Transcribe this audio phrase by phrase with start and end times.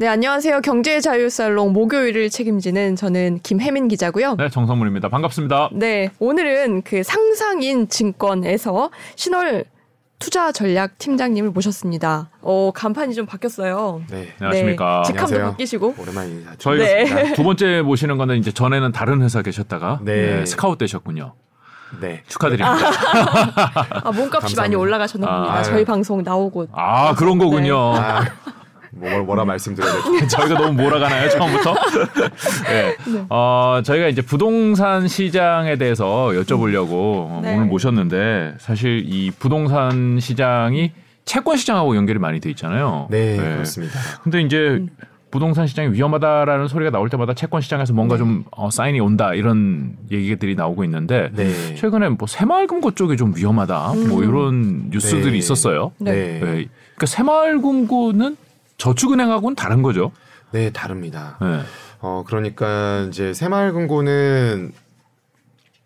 [0.00, 0.60] 네, 안녕하세요.
[0.60, 4.36] 경제의 자유살롱 목요일을 책임지는 저는 김혜민 기자고요.
[4.36, 5.08] 네, 정성문입니다.
[5.08, 5.70] 반갑습니다.
[5.72, 9.64] 네, 오늘은 그 상상인 증권에서 신월
[10.20, 12.30] 투자 전략 팀장님을 모셨습니다.
[12.42, 14.02] 어, 간판이 좀 바뀌었어요.
[14.08, 14.28] 네.
[14.38, 15.02] 안녕하십니까.
[15.04, 15.50] 네, 직함도 안녕하세요.
[15.50, 15.94] 바뀌시고.
[15.98, 16.30] 오랜만에.
[16.58, 17.32] 저희 네.
[17.34, 20.36] 두 번째 모시는 거는 이제 전에는 다른 회사 계셨다가 네.
[20.38, 21.34] 네, 스카웃 되셨군요.
[22.00, 22.22] 네.
[22.28, 22.70] 축하드립니다.
[24.04, 24.78] 아, 몸값이 많이 감사합니다.
[24.78, 25.54] 올라가셨나 봅니다.
[25.54, 26.68] 아, 저희 방송 나오고.
[26.70, 27.96] 아, 그런 거군요.
[27.96, 28.20] 아,
[28.92, 30.28] 뭐, 뭐라 말씀드려야 될지.
[30.34, 31.74] 저희가 너무 몰아가나요, 처음부터?
[32.68, 32.96] 네.
[33.28, 37.54] 어, 저희가 이제 부동산 시장에 대해서 여쭤보려고 네.
[37.54, 40.92] 오늘 모셨는데 사실 이 부동산 시장이
[41.24, 43.08] 채권 시장하고 연결이 많이 돼 있잖아요.
[43.10, 43.98] 네, 그렇습니다.
[44.22, 44.86] 근데 이제
[45.30, 50.54] 부동산 시장이 위험하다라는 소리가 나올 때마다 채권 시장에서 뭔가 좀 어, 사인이 온다 이런 얘기들이
[50.54, 51.74] 나오고 있는데 네.
[51.74, 55.38] 최근에 뭐 새마을금고 쪽이 좀 위험하다 뭐 이런 뉴스들이 네.
[55.38, 55.92] 있었어요.
[55.98, 56.12] 네.
[56.12, 56.32] 네.
[56.32, 56.38] 네.
[56.40, 58.36] 그러니까 새마을금고는
[58.78, 60.12] 저축은행하고는 다른 거죠.
[60.52, 61.36] 네, 다릅니다.
[61.42, 61.60] 네.
[62.00, 64.72] 어, 그러니까 이제 새마을금고는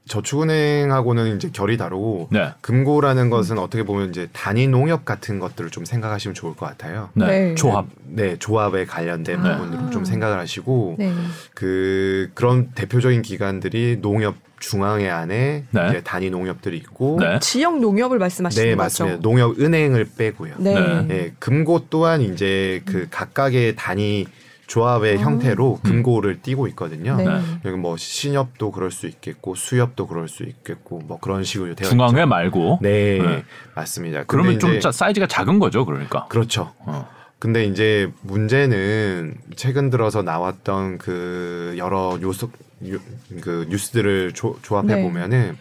[0.07, 2.53] 저축은행하고는 이제 결이 다르고 네.
[2.61, 7.09] 금고라는 것은 어떻게 보면 이제 단위 농협 같은 것들을 좀 생각하시면 좋을 것 같아요.
[7.15, 7.27] 네.
[7.27, 7.55] 네.
[7.55, 7.87] 조합.
[8.05, 9.57] 네, 조합에 관련된 네.
[9.57, 11.13] 부분으로 좀 생각을 하시고 네.
[11.55, 15.89] 그 그런 대표적인 기관들이 농협 중앙회 안에 네.
[15.89, 17.39] 이제 단위 농협들이 있고 네.
[17.41, 18.83] 지역 농협을 말씀하시는 네, 거죠?
[18.83, 19.21] 맞습니다.
[19.21, 20.55] 농협 은행을 빼고요.
[20.59, 20.75] 네.
[20.75, 21.07] 네.
[21.11, 24.27] 예, 금고 또한 이제 그 각각의 단위
[24.69, 27.17] 조합의 형태로 금고를 띄고 있거든요.
[27.17, 27.25] 네.
[27.27, 27.41] 네.
[27.65, 32.21] 여기 뭐 신협도 그럴 수 있겠고 수협도 그럴 수 있겠고 뭐 그런 식으로 되어 중앙회
[32.21, 32.27] 있죠.
[32.29, 32.79] 말고.
[32.81, 33.45] 네, 네.
[33.75, 34.25] 맞습니다.
[34.25, 36.27] 그러면 좀 사이즈가 작은 거죠, 그러니까.
[36.29, 36.73] 그렇죠.
[36.79, 37.07] 어.
[37.41, 42.49] 근데 이제 문제는 최근 들어서 나왔던 그 여러 요소
[42.85, 43.01] 유-
[43.41, 45.03] 그 뉴스들을 조, 조합해 네.
[45.03, 45.57] 보면은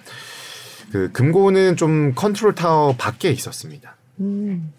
[0.91, 3.95] 그 금고는 좀 컨트롤 타워 밖에 있었습니다.
[4.19, 4.73] 음.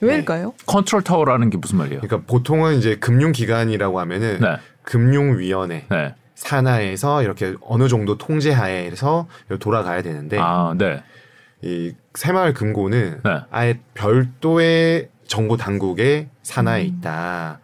[0.00, 0.52] 왜일까요?
[0.66, 2.00] 컨트롤 타워라는 게 무슨 말이에요?
[2.00, 4.56] 그러니까 보통은 이제 금융기관이라고 하면은 네.
[4.82, 6.14] 금융위원회 네.
[6.34, 9.28] 산하에서 이렇게 어느 정도 통제하에서
[9.60, 11.02] 돌아가야 되는데 아, 네.
[11.62, 13.40] 이 새마을 금고는 네.
[13.50, 17.60] 아예 별도의 정보 당국의 산하에 있다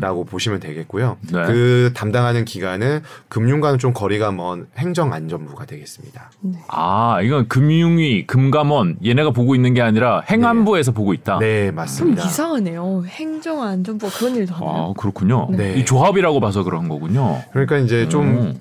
[0.00, 0.26] 라고 음.
[0.26, 1.16] 보시면 되겠고요.
[1.32, 1.44] 네.
[1.46, 6.30] 그 담당하는 기관은 금융과는 좀 거리가 먼 행정안전부가 되겠습니다.
[6.68, 11.38] 아, 이건 금융위, 금감원 얘네가 보고 있는 게 아니라 행안부에서 보고 있다.
[11.38, 12.24] 네, 좀 맞습니다.
[12.24, 13.04] 이상하네요.
[13.06, 14.70] 행정안전부가 그런 일도 하나요?
[14.70, 15.48] 아, 그렇군요.
[15.50, 15.74] 네.
[15.74, 17.42] 이 조합이라고 봐서 그런 거군요.
[17.52, 18.60] 그러니까 이제 좀 음.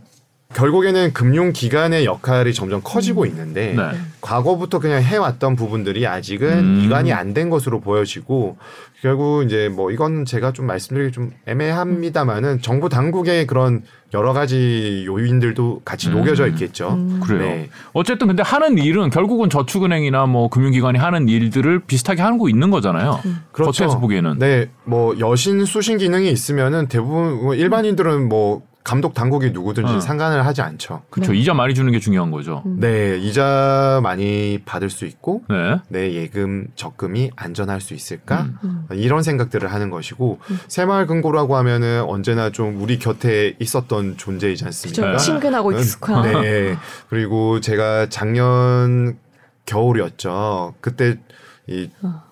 [0.54, 3.84] 결국에는 금융기관의 역할이 점점 커지고 있는데 네.
[4.22, 6.82] 과거부터 그냥 해왔던 부분들이 아직은 음.
[6.86, 8.58] 이관이 안 된 것으로 보여지고
[9.02, 13.82] 결국 이제 뭐 이건 제가 좀 말씀드리기 좀 애매합니다만은 정부 당국의 그런
[14.14, 16.14] 여러 가지 요인들도 같이 음.
[16.14, 16.90] 녹여져 있겠죠.
[16.94, 17.20] 음.
[17.24, 17.42] 그래요.
[17.42, 17.70] 네.
[17.94, 23.20] 어쨌든 근데 하는 일은 결국은 저축은행이나 뭐 금융기관이 하는 일들을 비슷하게 하고 있는 거잖아요.
[23.52, 23.84] 그렇죠.
[23.84, 24.38] 겉에서 보기에는.
[24.38, 30.00] 네, 뭐 여신 수신 기능이 있으면은 대부분 뭐 일반인들은 뭐 감독 당국이 누구든지 어.
[30.02, 31.04] 상관을 하지 않죠.
[31.10, 31.32] 그렇죠.
[31.32, 31.38] 네.
[31.38, 32.64] 이자 많이 주는 게 중요한 거죠.
[32.66, 35.80] 네, 이자 많이 받을 수 있고 네.
[35.88, 38.86] 내 예금 적금이 안전할 수 있을까 음.
[38.92, 45.14] 이런 생각들을 하는 것이고 새마을금고라고 하면은 언제나 좀 우리 곁에 있었던 존재이지 않습니까?
[45.14, 45.18] 그죠?
[45.18, 46.42] 친근하고 익숙한.
[46.42, 46.78] 네.
[47.10, 49.18] 그리고 제가 작년
[49.66, 50.76] 겨울이었죠.
[50.82, 51.18] 그때
[51.68, 51.90] 이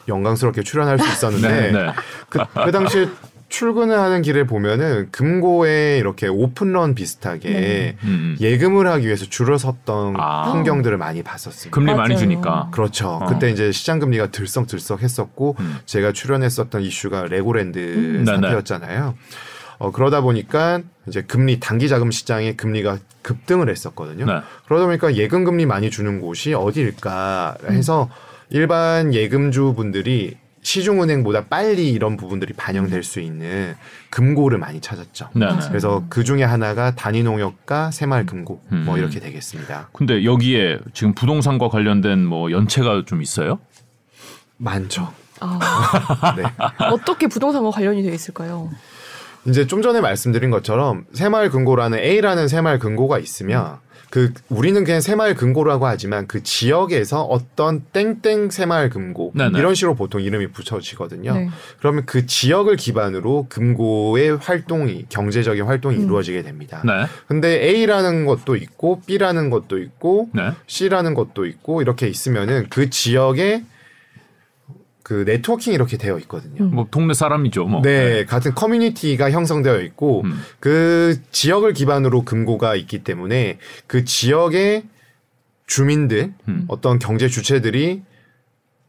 [0.10, 1.72] 영광스럽게 출연할 수 있었는데 네.
[1.72, 1.94] 네.
[2.28, 3.08] 그, 그 당시에
[3.52, 7.98] 출근을 하는 길에 보면은 금고에 이렇게 오픈런 비슷하게 네.
[8.04, 8.38] 음.
[8.40, 10.52] 예금을 하기 위해서 줄을 섰던 아.
[10.52, 11.76] 풍경들을 많이 봤었습니다.
[11.76, 12.18] 금리 많이 맞아요.
[12.18, 12.70] 주니까.
[12.72, 13.10] 그렇죠.
[13.10, 13.26] 어.
[13.28, 15.78] 그때 이제 시장 금리가 들썩들썩 했었고 음.
[15.86, 18.26] 제가 출연했었던 이슈가 레고랜드 음.
[18.26, 19.16] 사태였잖아요.
[19.80, 24.26] 어, 그러다 보니까 이제 금리 단기 자금 시장의 금리가 급등을 했었거든요.
[24.26, 24.40] 네.
[24.66, 28.10] 그러다 보니까 예금 금리 많이 주는 곳이 어디일까 해서
[28.50, 33.76] 일반 예금주 분들이 시중은행보다 빨리 이런 부분들이 반영될 수 있는
[34.10, 35.30] 금고를 많이 찾았죠.
[35.34, 35.48] 네.
[35.48, 35.60] 네.
[35.68, 39.00] 그래서 그 중에 하나가 단위농협과 새마을 금고 뭐 음.
[39.00, 39.90] 이렇게 되겠습니다.
[39.94, 43.60] 근데 여기에 지금 부동산과 관련된 뭐 연체가 좀 있어요?
[44.58, 45.12] 많죠.
[45.40, 46.44] 아, 네.
[46.92, 48.70] 어떻게 부동산과 관련이 되어 있을까요?
[49.46, 53.80] 이제 좀 전에 말씀드린 것처럼 새마을 금고라는 A라는 새마을 금고가 있으면
[54.12, 59.58] 그 우리는 그냥 새마을 금고라고 하지만 그 지역에서 어떤 땡땡 새마을 금고 네네.
[59.58, 61.34] 이런 식으로 보통 이름이 붙여지거든요.
[61.34, 61.50] 네.
[61.80, 66.04] 그러면 그 지역을 기반으로 금고의 활동이 경제적인 활동이 음.
[66.04, 66.84] 이루어지게 됩니다.
[66.86, 67.06] 네.
[67.28, 70.52] 근데 A라는 것도 있고 B라는 것도 있고 네.
[70.68, 73.64] C라는 것도 있고 이렇게 있으면은 그 지역에
[75.12, 76.64] 그 네트워킹이 이렇게 되어 있거든요.
[76.64, 76.72] 음.
[76.74, 77.66] 뭐 동네 사람이죠.
[77.66, 77.82] 뭐.
[77.82, 80.40] 네, 같은 커뮤니티가 형성되어 있고 음.
[80.62, 84.86] 그 지역을 기반으로 금고가 있기 때문에 그 지역의
[85.68, 86.64] 주민들 음.
[86.70, 88.04] 어떤 경제 주체들이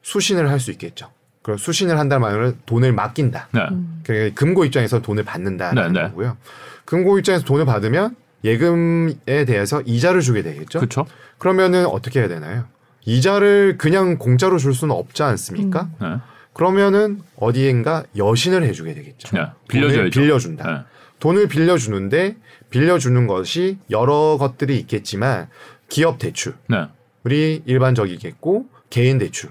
[0.02, 1.10] 수신을 할 수 있겠죠.
[1.42, 3.48] 그럼 수신을 한다면 돈을 맡긴다.
[3.50, 3.60] 네.
[4.04, 6.06] 그 금고 입장에서 돈을 받는다는 네, 네.
[6.06, 6.36] 거고요.
[6.84, 8.14] 금고 입장에서 돈을 받으면
[8.44, 10.78] 예금에 대해서 이자를 주게 되겠죠.
[10.78, 11.04] 그렇죠.
[11.38, 12.66] 그러면은 어떻게 해야 되나요?
[13.04, 15.88] 이자를 그냥 공짜로 줄 수는 없지 않습니까?
[16.00, 16.16] 네.
[16.52, 19.36] 그러면은 어디엔가 여신을 해주게 되겠죠.
[19.36, 19.46] 네.
[19.68, 19.96] 빌려줘야죠.
[19.98, 20.70] 돈을 빌려준다.
[20.72, 20.78] 네.
[21.18, 22.36] 돈을 빌려주는데
[22.70, 25.48] 빌려주는 것이 여러 것들이 있겠지만
[25.88, 27.62] 기업 대출이 네.
[27.64, 29.50] 일반적이겠고 개인 대출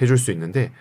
[0.00, 0.72] 해줄 수 있는데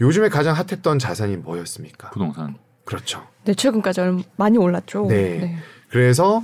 [0.00, 2.10] 요즘에 가장 핫했던 자산이 뭐였습니까?
[2.10, 2.56] 부동산.
[2.84, 3.26] 그렇죠.
[3.44, 5.06] 네, 최근까지 얼- 많이 올랐죠.
[5.08, 5.56] 네.
[5.90, 6.42] 그래서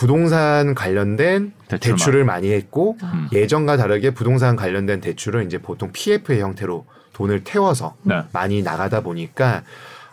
[0.00, 3.28] 부동산 관련된 대출을 대출을 많이 했고 음.
[3.32, 8.22] 예전과 다르게 부동산 관련된 대출은 이제 보통 PF의 형태로 돈을 태워서 네.
[8.32, 9.62] 많이 나가다 보니까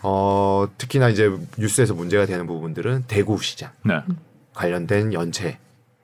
[0.03, 4.01] 어 특히나 이제 뉴스에서 문제가 되는 부분들은 대구 시장 네.
[4.53, 5.57] 관련된 연체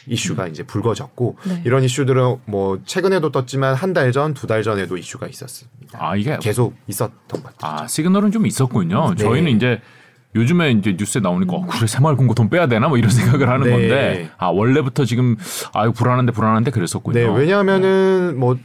[0.07, 1.61] 이슈가 이제 불거졌고 네.
[1.65, 5.99] 이런 이슈들은 뭐 최근에도 떴지만 한 달 전, 두 달 전에도 이슈가 있었습니다.
[5.99, 7.83] 아 이게 계속 있었던 것 같아요.
[7.83, 9.09] 아 시그널은 좀 있었군요.
[9.17, 9.21] 네.
[9.21, 9.81] 저희는 이제
[10.35, 13.65] 요즘에 이제 뉴스에 나오니까 어, 그래 새마을 금고 돈 빼야 되나 뭐 이런 생각을 하는
[13.67, 13.71] 네.
[13.71, 15.35] 건데 아 원래부터 지금
[15.73, 17.13] 아유 불안한데 불안한데 그랬었군요.
[17.19, 18.57] 네, 왜냐하면은 뭐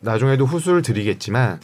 [0.00, 1.60] 나중에도 후수를 드리겠지만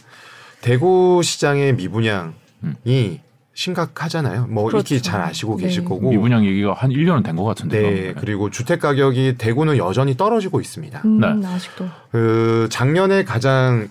[0.61, 3.19] 대구 시장의 미분양이
[3.55, 4.47] 심각하잖아요.
[4.47, 4.95] 뭐 그렇죠.
[4.95, 5.65] 익히 잘 아시고 네.
[5.65, 6.09] 계실 거고.
[6.09, 7.81] 미분양 얘기가 한 1년은 된 것 같은데.
[7.81, 11.01] 네, 그리고 주택 가격이 대구는 여전히 떨어지고 있습니다.
[11.05, 11.47] 음, 네.
[11.47, 11.87] 아직도.
[12.11, 13.89] 그 작년에 가장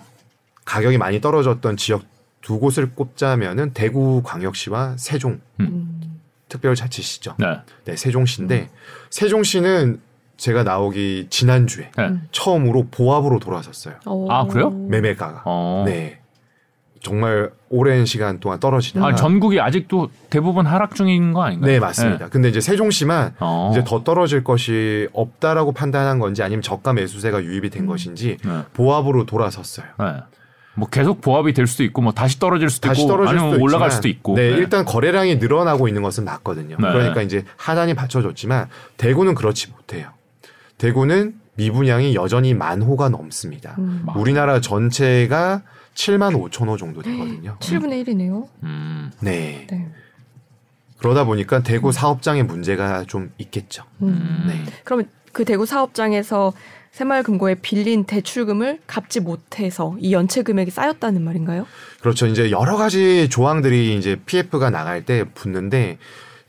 [0.65, 2.03] 가격이 많이 떨어졌던 지역
[2.43, 6.19] 두 곳을 꼽자면은 대구 광역시와 세종 음.
[6.49, 7.35] 특별자치시죠.
[7.39, 7.59] 네.
[7.85, 8.69] 네, 세종시인데
[9.09, 10.01] 세종시는
[10.37, 12.03] 제가 나오기 지난주에 네.
[12.03, 12.27] 음.
[12.31, 13.95] 처음으로 보합으로 돌아섰어요.
[14.05, 14.27] 어.
[14.29, 14.69] 아, 그래요?
[14.69, 15.43] 매매가가.
[15.45, 15.83] 어.
[15.87, 16.19] 네.
[17.01, 21.69] 정말 오랜 시간 동안 떨어지다가 아 전국이 아직도 대부분 하락 중인 거 아닌가요?
[21.69, 22.29] 네, 맞습니다.
[22.29, 23.69] 근데 이제 세종시만 어.
[23.71, 28.61] 이제 더 떨어질 것이 없다라고 판단한 건지 아니면 저가 매수세가 유입이 된 것인지 네.
[28.73, 29.87] 보합으로 돌아섰어요.
[30.75, 30.79] 네.
[30.79, 33.63] 뭐 계속 보합이 될 수도 있고 뭐 다시 떨어질 수도 다시 있고 떨어질 아니면 수도
[33.63, 34.35] 올라갈 있지만, 수도 있고.
[34.35, 36.77] 네, 일단 거래량이 늘어나고 있는 것은 맞거든요.
[36.79, 36.87] 네.
[36.91, 38.67] 그러니까 이제 하단이 받쳐줬지만
[38.97, 40.09] 대구는 그렇지 못해요.
[40.77, 43.75] 대구는 미분양이 여전히 만 호가 넘습니다.
[43.77, 44.05] 음.
[44.15, 45.61] 우리나라 전체가
[45.93, 47.57] 7만 5천 호 정도 되거든요.
[47.59, 48.47] 7분의 1이네요.
[48.63, 49.11] 음.
[49.19, 49.67] 네.
[49.69, 49.91] 네.
[50.97, 53.83] 그러다 보니까 대구 사업장에 문제가 좀 있겠죠.
[54.01, 54.45] 음.
[54.47, 54.63] 네.
[54.83, 56.53] 그러면 그 대구 사업장에서
[56.93, 61.65] 새마을금고에 빌린 대출금을 갚지 못해서 이 연체 금액이 쌓였다는 말인가요?
[62.01, 62.27] 그렇죠.
[62.27, 65.97] 이제 여러 가지 조항들이 이제 PF가 나갈 때 붙는데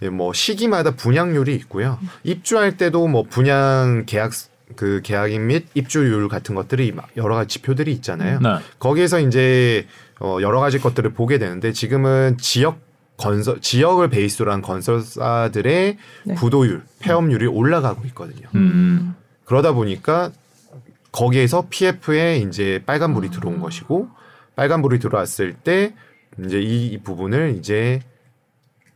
[0.03, 1.99] 예, 뭐 시기마다 분양률이 있고요.
[2.25, 4.33] 입주할 때도 뭐 분양 계약
[4.77, 8.41] 그 계약인 및 입주율 같은 것들이 막 여러 가지 지표들이 있잖아요.
[8.41, 8.59] 네.
[8.79, 9.87] 거기에서 이제
[10.21, 12.81] 어 여러 가지 것들을 보게 되는데 지금은 지역
[13.17, 16.35] 건설 지역을 베이스로 한 건설사들의 네.
[16.35, 18.49] 부도율, 폐업률이 올라가고 있거든요.
[18.55, 19.15] 음.
[19.45, 20.31] 그러다 보니까
[21.13, 24.09] 거기에서 PF에 이제 빨간불이 들어온 것이고
[24.57, 25.95] 빨간불이 들어왔을 때
[26.45, 28.01] 이제 이, 이 부분을 이제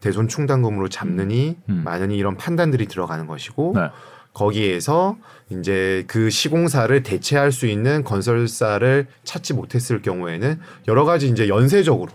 [0.00, 1.82] 대손 충당금으로 잡느니 음.
[1.84, 3.88] 많은 이런 판단들이 들어가는 것이고 네.
[4.32, 5.16] 거기에서
[5.50, 12.12] 이제 그 시공사를 대체할 수 있는 건설사를 찾지 못했을 경우에는 여러 가지 이제 연쇄적으로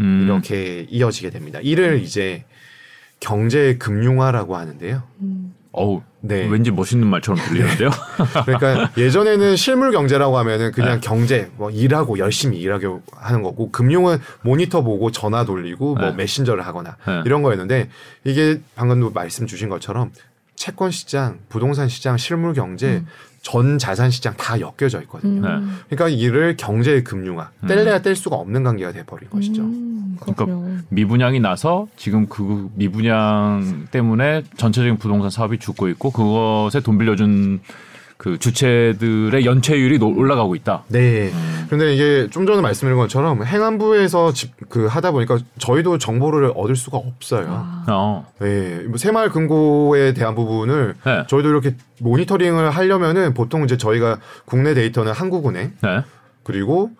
[0.00, 0.22] 음.
[0.24, 1.58] 이렇게 이어지게 됩니다.
[1.62, 2.44] 이를 이제
[3.20, 5.02] 경제 금융화라고 하는데요.
[5.22, 5.54] 음.
[5.76, 6.48] 어우 네.
[6.48, 7.90] 왠지 멋있는 말처럼 들리는데요.
[8.46, 11.00] 그러니까 예전에는 실물 경제라고 하면은 그냥 네.
[11.00, 16.16] 경제 뭐 일하고 열심히 일하고 하는 거고 금융은 모니터 보고 전화 돌리고 뭐 네.
[16.16, 17.22] 메신저를 하거나 네.
[17.26, 17.90] 이런 거였는데
[18.24, 20.12] 이게 방금도 말씀 주신 것처럼
[20.56, 23.04] 채권 시장, 부동산 시장, 실물 경제,
[23.46, 25.46] 전 자산 시장 다 엮여져 있거든요.
[25.46, 25.78] 음.
[25.88, 27.68] 그러니까 이를 경제 금융화 음.
[27.68, 29.62] 뗄래야 뗄 수가 없는 관계가 돼 버린 것이죠.
[29.62, 30.78] 음, 그렇군요.
[30.88, 37.60] 미분양이 나서 지금 그 미분양 때문에 전체적인 부동산 사업이 죽고 있고 그것에 돈 빌려준
[38.18, 40.84] 그 주체들의 연체율이 노- 올라가고 있다.
[40.88, 41.30] 네.
[41.66, 46.96] 그런데 이게 좀 전에 말씀드린 것처럼 행안부에서 집, 그 하다 보니까 저희도 정보를 얻을 수가
[46.96, 47.46] 없어요.
[47.48, 48.26] 아, 어.
[48.40, 51.24] 네, 뭐 새마을 금고에 대한 부분을 네.
[51.26, 56.02] 저희도 이렇게 모니터링을 하려면은 보통 이제 저희가 국내 데이터는 한국은행 네.
[56.42, 56.90] 그리고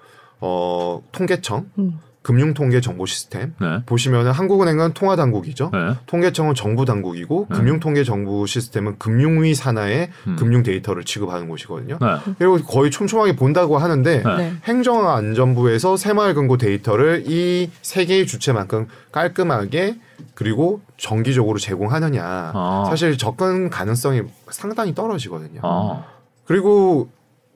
[0.40, 1.98] 어 통계청, 음.
[2.26, 3.84] 금융통계 정보 시스템 네.
[3.86, 5.70] 보시면은 한국은행은 통화 당국이죠.
[5.72, 5.94] 네.
[6.06, 7.56] 통계청은 정부 당국이고 네.
[7.56, 10.34] 금융통계 정부 시스템은 금융위 산하의 음.
[10.36, 11.98] 금융 데이터를 취급하는 곳이거든요.
[12.00, 12.34] 네.
[12.36, 14.36] 그리고 거의 촘촘하게 본다고 하는데 네.
[14.36, 14.52] 네.
[14.64, 19.96] 행정안전부에서 새마을금고 데이터를 이 세 개의 주체만큼 깔끔하게
[20.34, 22.84] 그리고 정기적으로 제공하느냐 아.
[22.88, 25.60] 사실 접근 가능성이 상당히 떨어지거든요.
[25.62, 26.04] 아.
[26.44, 27.08] 그리고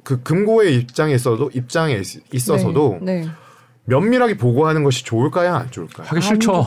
[0.05, 3.27] 그 금고의 입장에서도 입장에 있- 있어서도 네.
[3.91, 6.07] 면밀하게 보고하는 것이 좋을까요, 안 좋을까요?
[6.07, 6.65] 하기 싫죠.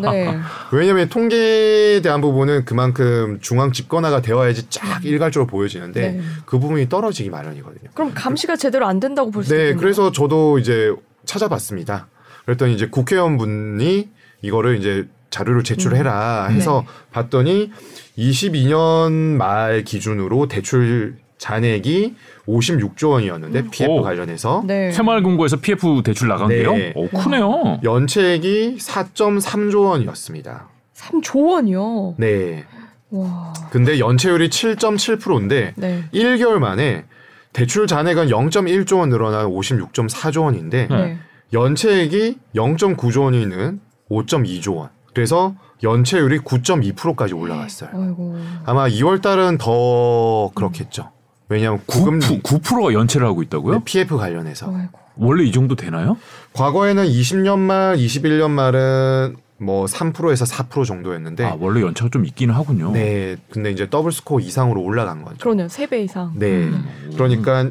[0.00, 0.24] 네.
[0.32, 0.38] 네.
[0.72, 6.20] 왜냐하면 통계에 대한 부분은 그만큼 중앙 집권화가 되어야지 쫙 일괄적으로 보여지는데 네.
[6.46, 7.90] 그 부분이 떨어지기 마련이거든요.
[7.94, 9.80] 그럼 감시가 제대로 안 된다고 볼수 네, 있겠네요.
[9.80, 10.94] 그래서 저도 이제
[11.24, 12.06] 찾아봤습니다.
[12.44, 14.08] 그랬더니 이제 국회의원분이
[14.42, 17.72] 이거를 이제 자료를 제출해라 해서 봤더니
[18.16, 22.14] 22년 말 기준으로 대출 잔액이
[22.48, 24.00] 56조 원이었는데 PF 오.
[24.02, 24.90] 관련해서 네.
[24.92, 26.56] 새마을금고에서 PF 대출 나간 네.
[26.56, 26.72] 게요?
[26.94, 27.80] 오, 크네요.
[27.84, 30.68] 연체액이 4.3조 원이었습니다.
[30.94, 32.14] 3조 원이요.
[32.16, 32.64] 네.
[33.10, 33.52] 와.
[33.70, 36.04] 근데 연체율이 7.7%인데 네.
[36.14, 37.04] 1개월 만에
[37.52, 40.96] 대출 잔액은 0.1조 원 늘어난 56.4조 원인데 네.
[40.96, 41.18] 네.
[41.52, 44.88] 연체액이 0.9조 원이 는 5.2조 원.
[45.12, 47.90] 그래서 연체율이 9.2%까지 올라갔어요.
[47.92, 48.38] 아이고.
[48.64, 51.13] 아마 2월 달은 더 그렇겠죠.
[51.48, 53.74] 왜냐하면 구금 9%, 9%가 연체를 하고 있다고요?
[53.74, 54.98] 네, PF 관련해서 아이고.
[55.16, 56.16] 원래 이 정도 되나요?
[56.54, 62.92] 과거에는 20년 말, 21년 말은 뭐 3%에서 4% 정도였는데 아, 원래 연체가 좀 있기는 하군요.
[62.92, 65.38] 네, 근데 이제 더블 스코어 이상으로 올라간 거죠.
[65.38, 65.68] 그러네요.
[65.68, 66.32] 3배 이상.
[66.36, 67.12] 네, 음.
[67.14, 67.68] 그러니까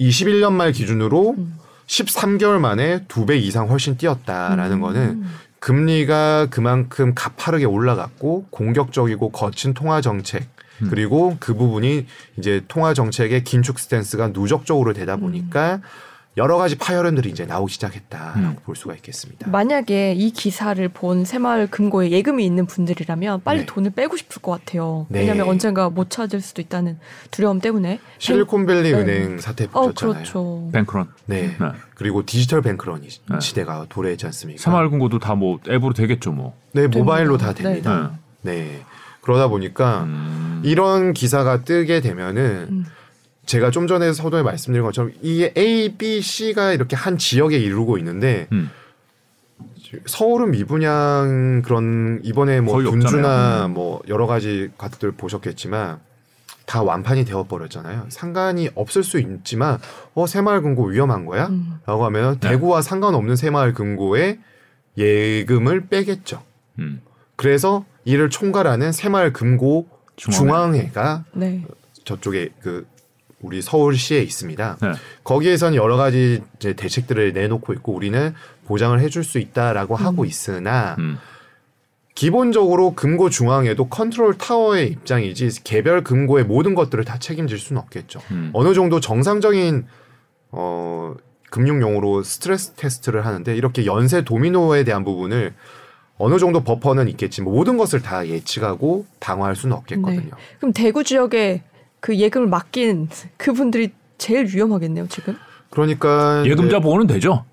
[0.00, 1.58] 21년 말 기준으로 음.
[1.86, 4.80] 13개월 만에 두배 이상 훨씬 뛰었다라는 음.
[4.80, 5.24] 거는
[5.60, 10.48] 금리가 그만큼 가파르게 올라갔고 공격적이고 거친 통화 정책
[10.80, 10.88] 음.
[10.90, 12.06] 그리고 그 부분이
[12.38, 15.80] 이제 통화 정책의 긴축 스탠스가 누적적으로 되다 보니까
[16.38, 18.56] 여러 가지 파열음들이 이제 나오기 시작했다라고 음.
[18.64, 19.50] 볼 수가 있겠습니다.
[19.50, 23.66] 만약에 이 기사를 본 새마을 금고에 예금이 있는 분들이라면 빨리 네.
[23.66, 25.04] 돈을 빼고 싶을 것 같아요.
[25.10, 25.20] 네.
[25.20, 26.98] 왜냐하면 언젠가 못 찾을 수도 있다는
[27.30, 28.00] 두려움 때문에.
[28.16, 28.98] 실리콘밸리 네.
[28.98, 30.14] 은행 사태 어, 보셨잖아요.
[30.14, 30.70] 그렇죠.
[30.72, 31.08] 뱅크런.
[31.26, 31.48] 네.
[31.48, 31.66] 네.
[31.96, 33.40] 그리고 디지털 뱅크런 네.
[33.40, 34.62] 시대가 도래했지 않습니까?
[34.62, 36.56] 새마을 금고도 다 뭐 앱으로 되겠죠, 뭐.
[36.72, 37.46] 네, 모바일로 됩니다.
[37.46, 38.18] 다 됩니다.
[38.40, 38.80] 네.
[39.22, 39.26] 네.
[39.26, 40.60] 그러다 보니까 음.
[40.64, 42.84] 이런 기사가 뜨게 되면은 음.
[43.46, 48.48] 제가 좀 전에 서두에 말씀드린 것처럼 이게 A, B, C가 이렇게 한 지역에 이루고 있는데
[48.52, 48.70] 음.
[50.06, 56.00] 서울은 미분양 그런 이번에 뭐 분주나 뭐 여러 가지 것들 보셨겠지만
[56.64, 58.06] 다 완판이 되어 버렸잖아요.
[58.08, 59.78] 상관이 없을 수 있지만
[60.14, 61.48] 어 새마을 금고 위험한 거야?
[61.48, 61.78] 음.
[61.84, 62.50] 라고 하면 네.
[62.50, 64.38] 대구와 상관없는 새마을 금고에
[64.96, 66.42] 예금을 빼겠죠.
[66.78, 67.02] 음.
[67.36, 70.38] 그래서 이를 총괄하는 새마을 금고 중앙회.
[70.38, 71.64] 중앙회 가 네.
[72.04, 72.86] 저쪽에 그
[73.40, 74.78] 우리 서울시에 있습니다.
[74.80, 74.92] 네.
[75.24, 78.34] 거기에선 여러 가지 이제 대책들을 내놓고 있고 우리는
[78.66, 81.18] 보장을 해줄 수 있다라고 하고 있으나 음.
[82.14, 88.20] 기본적으로 금고 중앙에도 컨트롤 타워의 입장이지 개별 금고의 모든 것들을 다 책임질 수는 없겠죠.
[88.30, 88.50] 음.
[88.52, 89.86] 어느 정도 정상적인
[90.50, 91.14] 어
[91.50, 95.54] 금융 용어로 stress test를 하는데 이렇게 연쇄 도미노에 대한 부분을
[96.22, 100.20] 어느 정도 버퍼는 있겠지만 모든 것을 다 예측하고 방어할 수는 없겠거든요.
[100.20, 100.30] 네.
[100.60, 101.62] 그럼 대구 지역에
[101.98, 105.36] 그 예금을 맡긴 그분들이 제일 위험하겠네요, 지금.
[105.70, 107.44] 그러니까 예금자 보호는 되죠?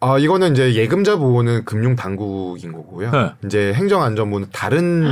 [0.00, 3.10] 아 이거는 이제 예금자 보호는 금융 당국인 거고요.
[3.10, 3.30] 네.
[3.46, 5.04] 이제 행정안전부는 다른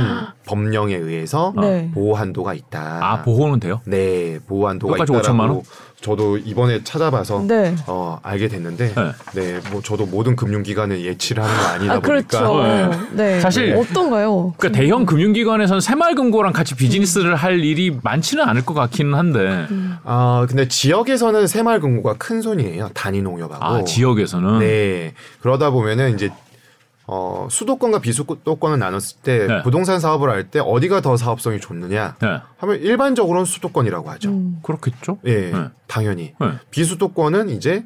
[0.45, 1.89] 법령에 의해서 네.
[1.93, 2.99] 보호 한도가 있다.
[3.01, 3.81] 아, 보호는 돼요?
[3.85, 5.61] 네, 보호 한도가 있다라고 5천만 원?
[6.01, 7.75] 저도 이번에 찾아봐서 네.
[7.87, 9.11] 어, 알게 됐는데 네.
[9.33, 13.07] 네, 뭐 저도 모든 금융기관을 예치를 하는 거 아니다 아, 보니까 그렇죠.
[13.13, 13.39] 네.
[13.39, 14.53] 사실- 어떤가요?
[14.57, 19.65] 그러니까 대형 금융기관에서는 새마을금고랑 같이 비즈니스를 할 일이 많지는 않을 것 같기는 한데.
[20.03, 24.59] 아 근데 지역에서는 새마을금고가 큰 손이에요 단위 농협하고 아, 지역에서는.
[24.59, 26.29] 네 그러다 보면은 이제
[27.09, 29.63] 어, 수도권과 비수도권을 나눴을 때 네.
[29.63, 32.41] 부동산 사업을 할 때 어디가 더 사업성이 좋느냐 네.
[32.57, 34.29] 하면 일반적으로는 수도권이라고 하죠.
[34.29, 34.59] 음.
[34.61, 35.17] 그렇겠죠?
[35.25, 35.69] 예, 네.
[35.87, 36.47] 당연히 네.
[36.69, 37.85] 비수도권은 이제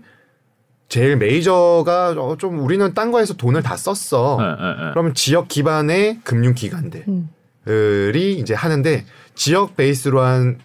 [0.90, 4.38] 제일 메이저가 어, 좀 우리는 딴 거에서 돈을 다 썼어.
[4.40, 4.90] 네, 네, 네.
[4.92, 7.30] 그러면 지역 기반의 금융기관들이 음.
[7.68, 10.58] 이제 하는데 지역 베이스로 한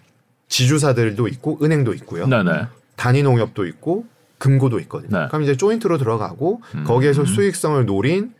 [0.49, 2.27] 지주사들도 있고 은행도 있고요.
[2.27, 2.65] 네, 네.
[2.95, 4.05] 단위 농협도 있고
[4.39, 5.19] 금고도 있거든요.
[5.19, 5.27] 네.
[5.27, 6.83] 그럼 이제 조인트로 들어가고 음.
[6.85, 8.33] 거기에서 수익성을 노린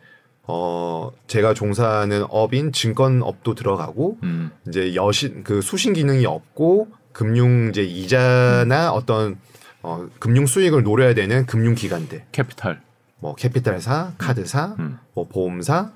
[0.48, 4.50] 어 제가 종사하는 업인 증권업도 들어가고 음.
[4.66, 9.38] 이제 여신 그 수신 기능이 없고 금융 이제 이자나 어떤
[9.82, 12.80] 어 금융 수익을 노려야 되는 금융 기관들 캐피탈.
[13.20, 14.98] 뭐 캐피탈사, 카드사, 음.
[15.12, 15.92] 뭐 보험사,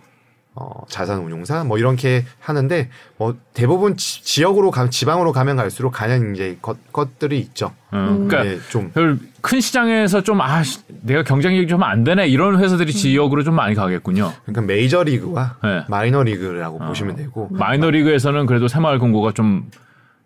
[0.55, 6.59] 어 자산운용사 뭐 이렇게 하는데 뭐 대부분 지, 역으로 가, 지방으로 가면 갈수록 가는 이제
[6.61, 7.73] 것, 것들이 있죠.
[7.95, 8.29] 음.
[8.29, 13.45] 그러니까 예, 좀별큰 시장에서 좀 아, 씨, 내가 경쟁력이 좀 안 되네 이런 회사들이 지역으로
[13.45, 14.31] 좀 많이 가겠군요.
[14.45, 15.85] 그러니까 메이저 리그와 네.
[15.89, 16.87] 마이너 리그라고 어.
[16.87, 19.71] 보시면 되고 마이너 리그에서는 그래도 새마을금고가 좀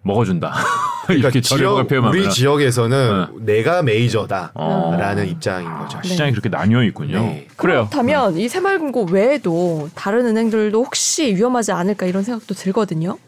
[0.07, 0.53] 먹어준다.
[1.07, 5.27] 그러니까 이렇게 저렴하게 표현하면 우리 지역에서는 내가 메이저다라는 어.
[5.27, 6.01] 입장인 거죠.
[6.03, 6.09] 네.
[6.09, 7.21] 시장이 그렇게 나뉘어 있군요.
[7.21, 7.47] 네.
[7.57, 7.89] 그래요.
[7.91, 13.19] 그렇다면 이 새마을금고 외에도 다른 은행들도 혹시 위험하지 않을까 이런 생각도 들거든요.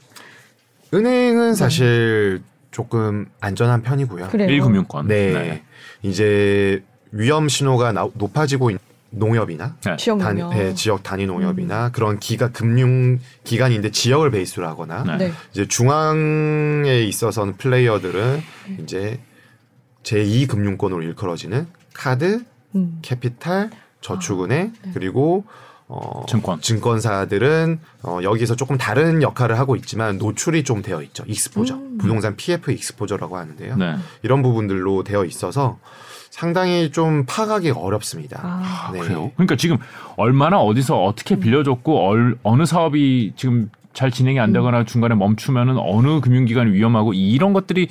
[0.93, 4.29] 은행은 사실 조금 안전한 편이고요.
[4.29, 4.49] 그래요.
[4.49, 5.07] 일금융권.
[5.09, 5.63] 네.
[6.03, 6.83] 이제
[7.13, 8.79] 위험 신호가 나- 높아지고 있는
[9.11, 9.97] 농협이나 네.
[9.97, 10.51] 지역 단, 능력.
[10.55, 15.17] 네, 지역 단위 농협이나 그런 기가 금융 기관인데 지역을 베이스로 하거나 네.
[15.17, 15.33] 네.
[15.53, 18.43] 이제 중앙에 있어서는 플레이어들은
[18.83, 19.21] 이제
[20.03, 22.99] 제2 금융권으로 일컬어지는 카드, 음.
[23.03, 25.45] 캐피탈, 저축은행 그리고
[25.89, 26.61] 어, 증권.
[26.61, 31.25] 증권사들은 어, 여기서 조금 다른 역할을 하고 있지만 노출이 좀 되어 있죠.
[31.27, 33.77] 익스포저, 부동산 PF 익스포저라고 하는데요.
[33.77, 33.97] 네.
[34.23, 35.79] 이런 부분들로 되어 있어서
[36.39, 38.41] 상당히 좀 파악하기 어렵습니다.
[38.45, 39.01] 아, 네.
[39.01, 39.33] 그래요.
[39.35, 39.77] 그러니까 지금
[40.17, 46.21] 얼마나 어디서 어떻게 빌려줬고 얼, 어느 사업이 지금 잘 진행이 안 되거나 중간에 멈추면은 어느
[46.21, 47.89] 금융기관이 위험하고 이런 것들이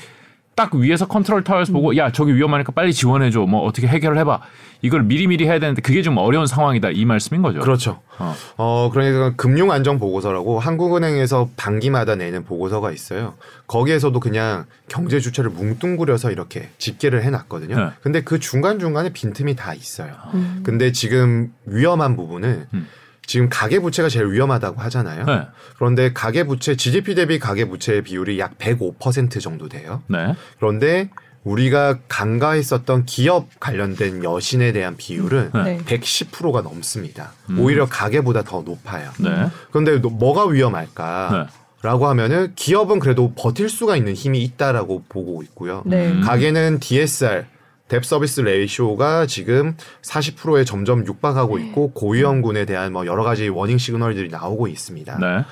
[0.57, 4.41] 딱 위에서 컨트롤 타워에서 보고 야 저기 위험하니까 빨리 지원해줘 뭐 어떻게 해결을 해봐
[4.81, 7.59] 이걸 미리미리 해야 되는데 그게 좀 어려운 상황이다 이 말씀인 거죠.
[7.59, 8.01] 그렇죠.
[8.17, 8.35] 어.
[8.57, 13.35] 어, 그러니까 금융 안정 보고서라고 한국은행에서 반기마다 내는 보고서가 있어요.
[13.67, 17.75] 거기에서도 그냥 경제 주체를 뭉뚱그려서 이렇게 집계를 해놨거든요.
[17.75, 17.89] 네.
[18.01, 20.11] 근데 그 중간중간에 빈틈이 다 있어요.
[20.33, 20.61] 음.
[20.63, 22.87] 근데 지금 위험한 부분은 음.
[23.27, 25.25] 지금 가계 부채가 제일 위험하다고 하잖아요.
[25.25, 25.41] 네.
[25.75, 30.01] 그런데 가계 부채, GDP 대비 가계 부채의 비율이 약 105% 정도 돼요.
[30.07, 30.33] 네.
[30.57, 31.09] 그런데
[31.43, 35.77] 우리가 간과했었던 기업 관련된 여신에 대한 비율은 네.
[35.85, 37.33] 110%가 넘습니다.
[37.49, 37.59] 음.
[37.59, 39.11] 오히려 가계보다 더 높아요.
[39.19, 39.29] 네.
[39.71, 41.29] 그런데 노- 뭐가 위험할까?
[41.31, 41.53] 네.
[41.83, 45.83] 라고 하면은 기업은 그래도 버틸 수가 있는 힘이 있다라고 보고 있고요.
[45.85, 46.11] 네.
[46.11, 46.21] 음.
[46.21, 47.45] 가계는 DSR
[47.87, 54.29] debt service ratio가 지금 40%에 점점 육박하고 있고 고위험군에 대한 뭐 여러 가지 warning signal들이
[54.29, 55.17] 나오고 있습니다.
[55.19, 55.45] 네.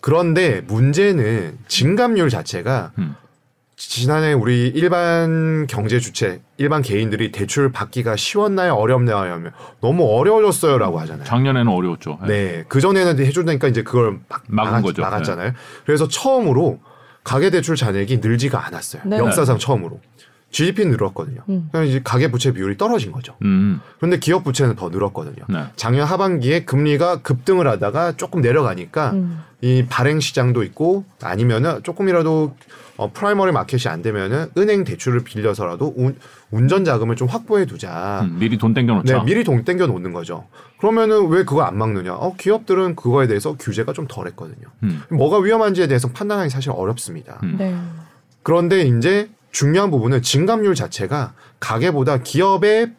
[0.00, 3.16] 그런데 문제는 증감률 자체가 음.
[3.76, 11.24] 지난해 우리 일반 경제 주체, 일반 개인들이 대출 받기가 쉬웠나요, 어렵나요 하면 너무 어려워졌어요라고 하잖아요.
[11.24, 12.18] 작년에는 어려웠죠.
[12.22, 12.28] 네.
[12.28, 15.02] 네, 그 전에는 해주니까 이제 그걸 막 막은 막았, 거죠.
[15.02, 15.08] 네.
[15.08, 15.52] 막았잖아요.
[15.84, 16.80] 그래서 처음으로
[17.22, 19.02] 가계 대출 잔액이 늘지가 않았어요.
[19.04, 19.18] 네.
[19.18, 20.00] 역사상 처음으로
[20.56, 21.42] GDP 는 늘었거든요.
[21.50, 21.68] 음.
[21.70, 23.34] 그럼 이제 가계 부채 비율이 떨어진 거죠.
[23.42, 23.78] 음.
[23.98, 25.44] 그런데 기업 부채는 더 늘었거든요.
[25.50, 25.64] 네.
[25.76, 29.42] 작년 하반기에 금리가 급등을 하다가 조금 내려가니까 음.
[29.60, 32.56] 이 발행 시장도 있고 아니면은 조금이라도
[32.96, 36.16] 어, primary market이 안 되면은 은행 대출을 빌려서라도 운,
[36.50, 38.22] 운전 자금을 좀 확보해 두자.
[38.24, 39.18] 음, 미리 돈 땡겨 놓자.
[39.18, 40.46] 네, 미리 돈 땡겨 놓는 거죠.
[40.78, 42.14] 그러면은 왜 그거 안 막느냐?
[42.14, 44.68] 어, 기업들은 그거에 대해서 규제가 좀 덜했거든요.
[44.84, 45.02] 음.
[45.10, 47.40] 뭐가 위험한지에 대해서 판단하기 사실 어렵습니다.
[47.42, 47.56] 음.
[47.58, 47.76] 네.
[48.42, 52.92] 그런데 이제 중요한 부분은 증감률 자체가 가계보다 기업의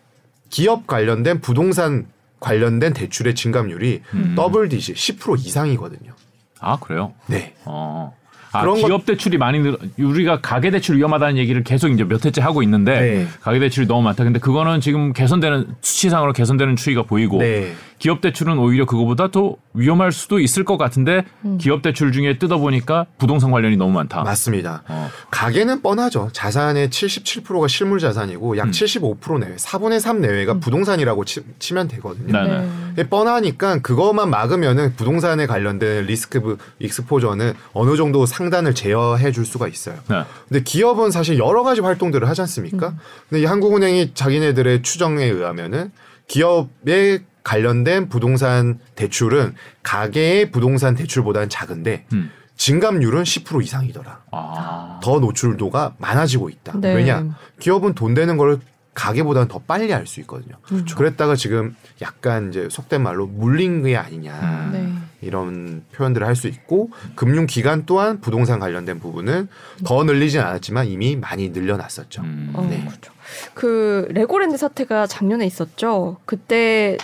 [0.49, 2.07] 기업 관련된 부동산
[2.39, 4.33] 관련된 대출의 증감률이 음.
[4.35, 6.13] double digit 10% 이상이거든요.
[6.59, 7.13] 아 그래요.
[7.27, 7.53] 네.
[7.65, 8.17] 어.
[8.51, 12.41] 아, 그런 기업 대출이 많이 늘 우리가 가계 대출 위험하다는 얘기를 계속 이제 몇 해째
[12.41, 13.27] 하고 있는데 네.
[13.41, 14.23] 가계 대출이 너무 많다.
[14.23, 17.75] 근데 그거는 지금 개선되는 수치상으로 개선되는 추이가 보이고 네.
[17.99, 21.25] 기업 대출은 오히려 그거보다 더 위험할 수도 있을 것 같은데
[21.59, 24.23] 기업 대출 중에 뜯어 보니까 부동산 관련이 너무 많다.
[24.23, 24.83] 맞습니다.
[24.87, 25.09] 어.
[25.31, 26.29] 가계는 뻔하죠.
[26.31, 28.57] 자산의 77%가 실물 자산이고 음.
[28.57, 32.31] 약75% 내외, 4분의 3 내외가 부동산이라고 치, 면 되거든요.
[32.31, 32.47] 네.
[32.47, 32.69] 네.
[32.93, 39.95] 이게 뻔하니까 그것만 막으면은 부동산에 관련된 리스크 익스포저는 어느 정도 상단을 제어해 줄 수가 있어요.
[40.07, 40.23] 네.
[40.47, 42.93] 근데 기업은 사실 여러 가지 활동들을 하지 않습니까?
[43.29, 45.91] 근데 이 한국은행이 자기네들의 추정에 의하면은
[46.27, 52.29] 기업에 관련된 부동산 대출은 가계의 부동산 대출보다는 작은데 음.
[52.57, 54.23] 증감률은 10% 이상이더라.
[54.31, 54.99] 아.
[55.01, 56.73] 더 노출도가 많아지고 있다.
[56.81, 56.93] 네.
[56.93, 57.23] 왜냐?
[57.59, 58.59] 기업은 돈 되는 걸
[58.93, 60.55] 가계보다는 더 빨리 알 수 있거든요.
[60.63, 60.97] 그렇죠.
[60.97, 64.69] 그랬다가 지금 약간 이제 속된 말로 물린 게 아니냐.
[64.73, 64.91] 네.
[65.21, 69.47] 이런 표현들을 할 수 있고 금융기관 또한 부동산 관련된 부분은
[69.85, 72.23] 더 늘리진 않았지만 이미 많이 늘려놨었죠.
[72.23, 72.49] 음.
[72.53, 72.83] 어, 네.
[72.85, 73.13] 그렇죠.
[73.53, 76.17] 그 레고랜드 사태가 작년에 있었죠.
[76.25, 76.97] 그때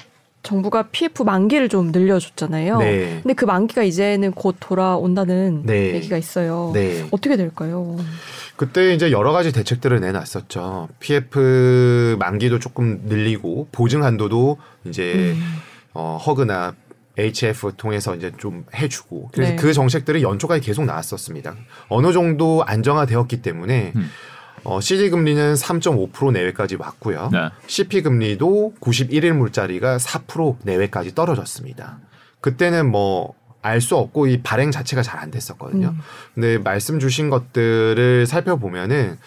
[0.44, 2.78] 정부가 PF 만기를 좀 늘려줬잖아요.
[2.80, 3.20] 네.
[3.24, 5.96] 근데 그 만기가 이제는 곧 돌아온다는 네.
[5.96, 6.72] 얘기가 있어요.
[6.74, 7.08] 네.
[7.12, 7.98] 어떻게 될까요?
[8.58, 10.90] 그때 이제 여러 가지 대책들을 내놨었죠.
[11.00, 15.42] PF 만기도 조금 늘리고 보증 한도도 이제 음.
[15.94, 16.76] 어, 허그나
[17.18, 19.56] HF 통해서 이제 좀 해주고 그래서 네.
[19.56, 21.56] 그 정책들이 연초까지 계속 나왔었습니다.
[21.90, 24.10] 어느 정도 안정화되었기 때문에 음.
[24.64, 27.30] 어, CD 금리는 3.5% 내외까지 왔고요.
[27.32, 27.50] 네.
[27.68, 32.00] CP 금리도 91일 물짜리가 4% 내외까지 떨어졌습니다.
[32.42, 35.88] 그때는 뭐 알 수 없고 이 발행 자체가 잘 안 됐었거든요.
[35.88, 36.00] 음.
[36.36, 39.18] 근데 말씀 주신 것들을 살펴보면은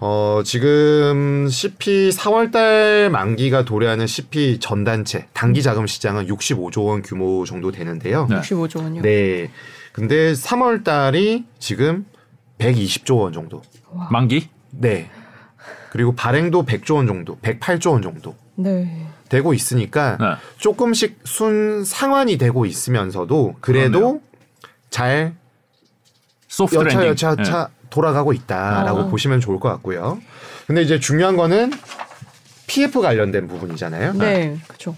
[0.00, 7.44] 어, 지금 CP 4월 달 만기가 도래하는 CP 전단체 단기 자금 시장은 65조 원 규모
[7.44, 8.26] 정도 되는데요.
[8.30, 8.40] 네.
[8.40, 9.02] 65조 원이요.
[9.02, 9.50] 네.
[9.92, 12.06] 근데 3월 달이 지금
[12.58, 13.60] 120조 원 정도.
[14.10, 14.48] 만기?
[14.78, 15.10] 네.
[15.90, 19.06] 그리고 발행도 100조 원 정도, 108조 원 정도 네.
[19.28, 20.26] 되고 있으니까 네.
[20.58, 24.20] 조금씩 순 상환이 되고 있으면서도 그래도 그러네요.
[24.90, 25.34] 잘
[26.48, 27.08] soft 여차 landing.
[27.08, 27.44] 여차 네.
[27.44, 29.08] 차 돌아가고 있다라고 어.
[29.08, 30.20] 보시면 좋을 것 같고요.
[30.66, 31.72] 근데 이제 중요한 거는
[32.66, 34.14] PF 관련된 부분이잖아요.
[34.14, 34.58] 네.
[34.66, 34.96] 그렇죠.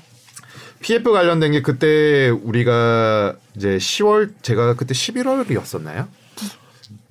[0.80, 6.06] PF 관련된 게 그때 우리가 이제 10월 제가 그때 11월이었었나요?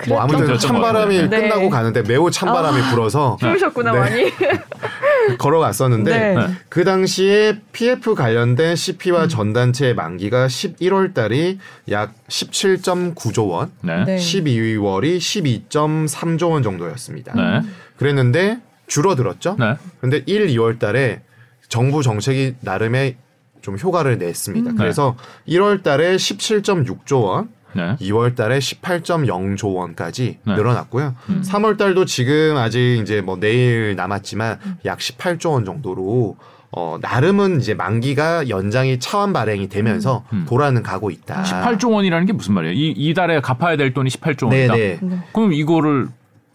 [0.08, 1.30] 뭐 아무튼 찬바람이.
[1.30, 1.42] 네.
[1.42, 4.00] 끝나고 가는데 매우 찬바람이 불어서 힘으셨구나 네.
[4.00, 4.24] 많이.
[5.40, 6.36] 걸어갔었는데 네.
[6.36, 6.54] 네.
[6.70, 14.06] 그 당시에 PF 관련된 CP와 전단체의 만기가 11월 달이 약 17.9조 원, 네.
[14.06, 14.16] 네.
[14.18, 17.34] 12월이 12.3조 원 정도였습니다.
[17.36, 17.68] 네.
[17.98, 19.58] 그랬는데 줄어들었죠.
[19.60, 19.76] 네.
[20.00, 21.22] 근데 1, 2월 달에
[21.68, 23.18] 정부 정책이 나름의
[23.62, 24.74] 좀 효과를 냈습니다.
[24.78, 27.96] 그래서 1월 달에 17.6조 원, 네.
[28.02, 30.56] 2월 달에 18.0조 원까지 네.
[30.56, 31.14] 늘어났고요.
[31.44, 36.36] 3월 달도 지금 아직 이제 뭐 내일 남았지만 약 18조 원 정도로
[36.72, 40.46] 어 나름은 이제 만기가 연장이 차원 발행이 되면서 음.
[40.50, 41.44] 돌아는 가고 있다.
[41.44, 42.74] 18조 원이라는 게 무슨 말이에요?
[42.74, 44.74] 이, 이 달에 갚아야 될 돈이 18조 원이다.
[44.74, 45.00] 네네.
[45.02, 45.20] 네.
[45.32, 46.08] 그럼 이거를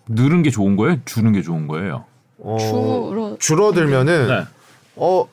[0.09, 0.97] 늘은 게 좋은 거예요?
[1.05, 2.05] 주는 게 좋은 거예요?
[2.39, 4.45] 어, 줄어- 줄어들면은 네.
[4.97, 5.27] 어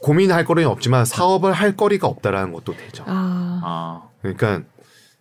[0.00, 3.04] 고민할 거리는 없지만 사업을 할 거리가 없다라는 것도 되죠.
[3.06, 4.60] 아, 아, 그러니까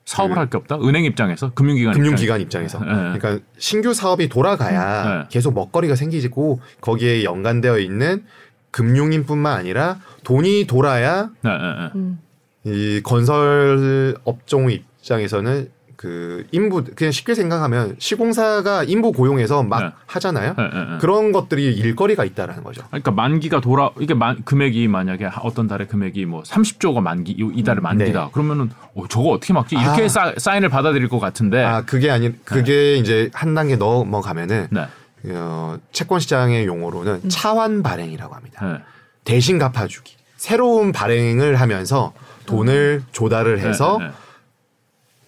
[0.07, 0.77] 사업을 그- 할게 없다?
[0.77, 2.85] 은행 입장에서, 금융기관, 금융기관 입장에서 네.
[3.19, 5.25] 그러니까 신규 사업이 돌아가야 네.
[5.29, 8.23] 계속 먹거리가 생기고 거기에 연관되어 있는
[8.71, 11.91] 금융인뿐만 아니라 돈이 돌아야 네, 네, 네.
[11.95, 12.19] 음.
[12.63, 19.91] 이 건설 업종 입장에서는 그 인부 그냥 쉽게 생각하면 시공사가 인부 고용해서 막 네.
[20.05, 20.53] 하잖아요.
[20.55, 20.97] 네, 네, 네.
[21.01, 22.83] 그런 것들이 일거리가 있다라는 거죠.
[22.87, 27.63] 그러니까 만기가 돌아 이게 만, 금액이 만약에 어떤 달에 금액이 뭐 30조가 만기 이, 이
[27.63, 28.29] 달에 만기다 네.
[28.31, 30.07] 그러면은 어, 저거 어떻게 막지 이렇게 아.
[30.07, 34.87] 사, 사인을 받아들일 것 같은데 아 그게 아니 그게 이제 한 단계 넘어가면은 네,
[35.31, 38.65] 어, 채권 시장의 용어로는 차환 발행이라고 합니다.
[38.65, 38.79] 네.
[39.23, 40.15] 대신 갚아주기.
[40.35, 42.13] 새로운 발행을 하면서
[42.45, 44.26] 돈을 조달을 해서 네, 네, 네.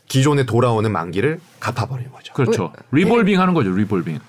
[0.10, 2.34] 기존에 돌아오는 만기를 갚아버리는 거죠.
[2.34, 4.20] 그렇죠 리볼빙 하는 거죠 revolving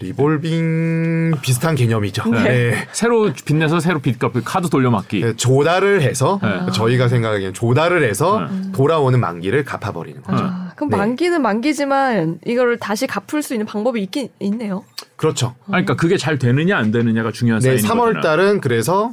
[0.00, 2.30] revolving 비슷한 개념이죠.
[2.30, 2.42] 네.
[2.44, 2.88] 네.
[2.92, 6.72] 새로 빚내서 새로 빚 갚고 카드 돌려막기 네, 조달을 해서 네.
[6.72, 10.44] 저희가 생각하기엔 조달을 해서 돌아오는 만기를 갚아버리는 거죠.
[10.44, 10.96] 아, 그럼 네.
[10.96, 14.84] 만기는 만기지만 이거를 다시 갚을 수 있는 방법이 있긴 있네요.
[15.16, 15.56] 그렇죠.
[15.66, 18.22] 아니, 그러니까 그게 잘 되느냐 안 되느냐가 중요한 네, 사인인 3월 거잖아요.
[18.22, 19.12] 달은 그래서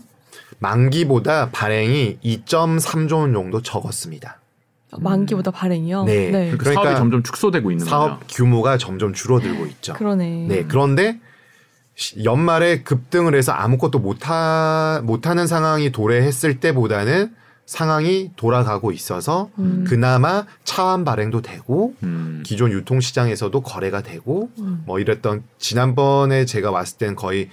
[0.60, 4.40] 만기보다 발행이 2.3조 원 정도 적었습니다.
[5.00, 6.04] 만기보다 발행이요.
[6.06, 6.32] 네.
[6.32, 8.20] 그러니까, 그러니까 사업이 점점 축소되고 있는 사업 거예요.
[8.30, 9.94] 규모가 점점 줄어들고 있죠.
[9.94, 10.46] 그러네.
[10.48, 11.20] 네, 그런데
[11.96, 17.34] 시- 연말에 급등을 해서 아무것도 못하, 못하는 상황이 도래했을 때보다는
[17.66, 19.86] 상황이 돌아가고 있어서 음.
[19.88, 22.44] 그나마 차환 발행도 되고 음.
[22.46, 24.84] 기존 유통 시장에서도 거래가 되고 음.
[24.86, 27.50] 뭐 이랬던 지난번에 제가 왔을 땐 거의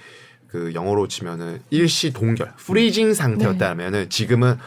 [0.47, 4.57] 그 영어로 치면은 일시 동결 프리징 상태였다면은 지금은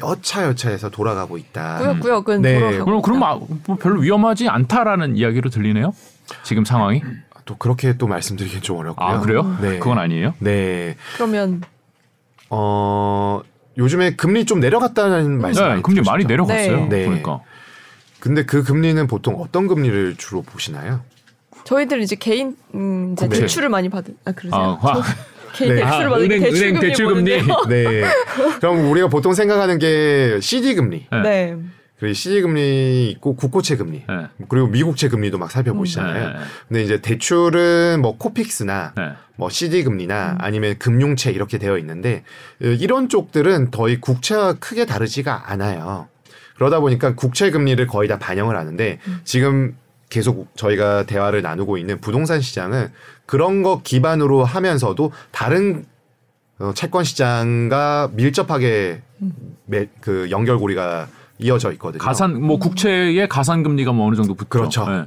[0.00, 1.78] 여차여차해서 돌아가고 있다.
[1.78, 2.58] 꾸역꾸역은 네.
[2.58, 3.22] 돌아가고 그럼 그럼.
[3.22, 3.34] 아,
[3.66, 5.94] 뭐 별로 위험하지 않다라는 이야기로 들리네요.
[6.42, 7.02] 지금 상황이.
[7.44, 9.06] 또 그렇게 또 말씀드리긴 좀 어렵고요.
[9.06, 9.56] 아 그래요?
[9.60, 9.78] 네.
[9.78, 10.34] 그건 아니에요.
[10.38, 10.96] 네.
[11.16, 11.62] 그러면
[12.48, 13.40] 어
[13.78, 16.00] 요즘에 금리 좀 내려갔다는 말씀 네, 많이 금리?
[16.02, 16.86] 많이 내려갔어요.
[16.86, 17.04] 네.
[17.06, 17.40] 그러니까
[18.20, 21.00] 근데 그 금리는 보통 어떤 금리를 주로 보시나요?
[21.64, 23.40] 저희들 이제 개인 음, 이제 국채.
[23.42, 24.60] 대출을 많이 받은 아 그러세요?
[24.60, 25.02] 아, 화-
[25.54, 25.80] 개인 네.
[25.82, 27.38] 대출을 아, 받은 은행- 대출 은행 금리 대출 금리.
[27.42, 27.56] 보는데요.
[27.68, 28.04] 네.
[28.60, 31.22] 그럼 우리가 보통 생각하는 게 CD 금리, 네.
[31.22, 31.56] 네.
[31.98, 34.26] 그리고 CD 금리 있고 국고채 금리, 네.
[34.48, 36.28] 그리고 미국채 금리도 막 살펴보시잖아요.
[36.28, 36.34] 네.
[36.68, 39.08] 근데 이제 대출은 뭐 코픽스나 네.
[39.36, 42.22] 뭐 CD 금리나 아니면 금융채 이렇게 되어 있는데
[42.62, 46.08] 어, 이런 쪽들은 거의 국채와 크게 다르지가 않아요.
[46.56, 49.76] 그러다 보니까 국채 금리를 거의 다 반영을 하는데 지금
[50.10, 52.88] 계속 저희가 대화를 나누고 있는 부동산 시장은
[53.30, 55.84] 그런 거 기반으로 하면서도 다른
[56.58, 59.02] 어, 채권 시장과 밀접하게
[59.66, 61.06] 매, 그 연결고리가
[61.38, 62.02] 이어져 있거든요.
[62.02, 64.48] 가산 뭐 국채의 가산 금리가 뭐 어느 정도 붙죠.
[64.48, 64.88] 그렇죠.
[64.90, 65.04] 네.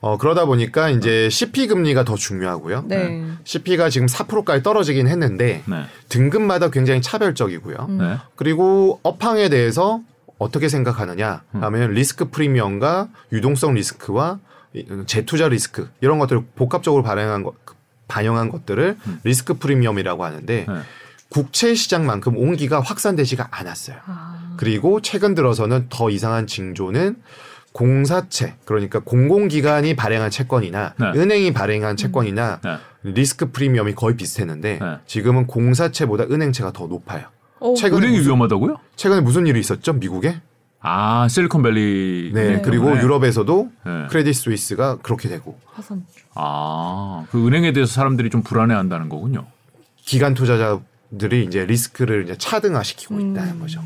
[0.00, 2.86] 어, 그러다 보니까 이제 CP 금리가 더 중요하고요.
[2.88, 3.24] 네.
[3.44, 5.84] CP가 지금 4%까지 떨어지긴 했는데 네.
[6.08, 7.86] 등급마다 굉장히 차별적이고요.
[7.88, 7.98] 음.
[7.98, 8.16] 네.
[8.34, 10.00] 그리고 업황에 대해서
[10.38, 14.53] 어떻게 생각하느냐 하면 리스크 프리미엄과 유동성 리스크와 이-
[15.06, 17.54] 재투자 리스크 이런 것들을 복합적으로 반영한 것
[18.08, 20.74] 반영한 것들을 리스크 프리미엄이라고 하는데 네.
[21.28, 23.96] 국채 시장만큼 온기가 확산되지가 않았어요.
[24.06, 27.16] 아, 그리고 최근 들어서는 더 이상한 징조는
[27.72, 31.06] 공사채 그러니까 공공기관이 발행한 채권이나 네.
[31.16, 32.76] 은행이 발행한 채권이나 네.
[33.02, 34.96] 리스크 프리미엄이 거의 비슷했는데 네.
[35.06, 37.26] 지금은 공사채보다 은행채가 더 높아요.
[37.58, 38.78] 어, 최근에 은행이 무슨, 위험하다고요?
[38.94, 39.94] 최근에 무슨 일이 있었죠?
[39.94, 40.40] 미국에?
[40.86, 42.32] 아 실리콘밸리.
[42.34, 42.56] 네.
[42.56, 42.62] 네.
[42.62, 43.02] 그리고 때문에.
[43.02, 44.06] 유럽에서도 네.
[44.10, 46.04] 크레딧 스위스가 그렇게 되고 파산.
[46.34, 49.46] 아, 그 은행에 대해서 사람들이 좀 불안해한다는 거군요.
[49.96, 53.30] 기관 투자자들이 이제 리스크를 이제 차등화시키고 음.
[53.32, 53.82] 있다는 거죠.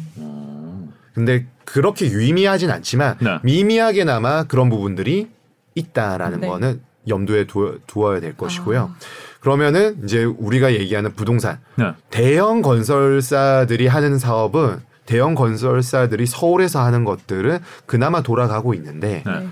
[1.15, 3.39] 근데 그렇게 유의미하진 않지만 네.
[3.45, 5.29] 미미하게나마 그런 부분들이
[5.77, 6.49] 있다라는 네.
[6.49, 8.93] 거는 염두에 두, 두어야 될 것이고요.
[8.93, 8.97] 아.
[9.41, 11.93] 그러면은 이제 우리가 얘기하는 부동산 네.
[12.11, 19.33] 대형 건설사들이 하는 사업은 대형 건설사들이 서울에서 하는 것들은 그나마 돌아가고 있는데 네.
[19.41, 19.49] 네.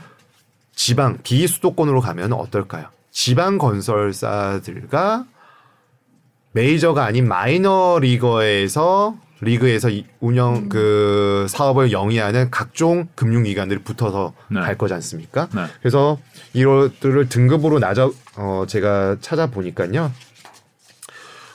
[0.74, 2.88] 지방 비수도권으로 가면 어떨까요?
[3.10, 5.24] 지방 건설사들과
[6.52, 14.60] 메이저가 아닌 마이너 리거에서 리그에서 이- 운영 그 사업을 영위하는 각종 금융기관들이 붙어서 네.
[14.60, 15.48] 갈 거지 않습니까?
[15.54, 15.64] 네.
[15.80, 16.18] 그래서
[16.52, 20.12] 이것들을 등급으로 낮아 어 제가 찾아보니까요.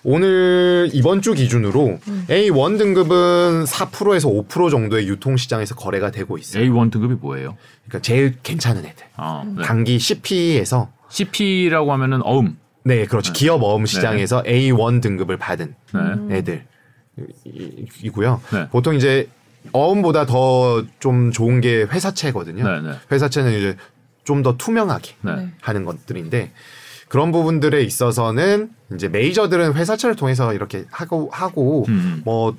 [0.04, 6.64] 오늘 이번 주 기준으로 A1 등급은 4%에서 5% 정도의 유통 시장에서 거래가 되고 있어요.
[6.64, 7.56] A1 등급이 뭐예요?
[7.88, 9.06] 그러니까 제일 괜찮은 애들.
[9.16, 9.64] 아, 네.
[9.64, 12.58] 단기 CP에서 CP라고 하면은 어음.
[12.84, 13.32] 네, 그렇죠.
[13.34, 15.76] 기업 어음 시장에서 A1 등급을 받은
[16.30, 16.38] 네.
[16.38, 16.66] 애들
[17.46, 18.42] 이- 이고요.
[18.54, 18.70] 네.
[18.70, 19.30] 보통 이제
[19.72, 22.64] 어음보다 더 좀 좋은 게 회사채거든요.
[22.64, 22.96] 네, 네.
[23.12, 23.76] 회사채는 이제
[24.24, 25.36] 좀 더 투명하게 네.
[25.36, 25.50] 네.
[25.62, 26.52] 하는 것들인데
[27.12, 32.22] 그런 부분들에 있어서는 이제 메이저들은 회사채를 통해서 이렇게 하고 하고 음.
[32.24, 32.56] 뭐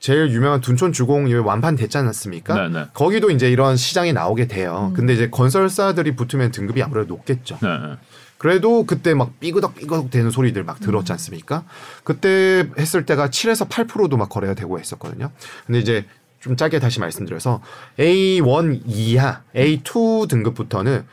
[0.00, 2.54] 제일 유명한 둔촌 주공이 완판 됐지 않았습니까?
[2.60, 2.86] 네, 네.
[2.92, 4.92] 거기도 이제 이런 시장이 나오게 돼요.
[4.96, 7.56] 근데 이제 건설사들이 붙으면 등급이 아무래도 높겠죠.
[7.62, 7.68] 네.
[7.68, 7.94] 네.
[8.36, 11.62] 그래도 그때 막 삐그덕 삐그덕 되는 소리들 막 들었지 않습니까?
[12.02, 15.30] 그때 했을 때가 7에서 8%도 막 거래가 되고 했었거든요.
[15.66, 16.04] 근데 이제
[16.40, 17.62] 좀 짧게 다시 말씀드려서
[18.00, 21.04] A1 이하, A2 등급부터는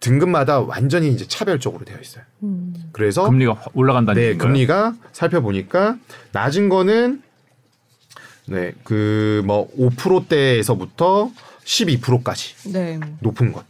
[0.00, 2.24] 등급마다 완전히 이제 차별적으로 되어 있어요.
[2.42, 2.74] 음.
[2.92, 4.48] 그래서 금리가 확 올라간다는 네, 얘기인가요?
[4.48, 5.96] 금리가 살펴보니까
[6.32, 7.22] 낮은 거는
[8.48, 11.30] 네, 그 뭐 5%대에서부터
[11.64, 13.00] 12%까지 네.
[13.20, 13.64] 높은 것.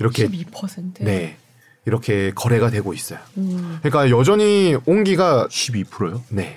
[0.00, 1.04] 이렇게 12%.
[1.04, 1.36] 네.
[1.84, 3.20] 이렇게 거래가 되고 있어요.
[3.38, 3.78] 음.
[3.82, 6.22] 그러니까 여전히 온기가 12%요?
[6.30, 6.56] 네.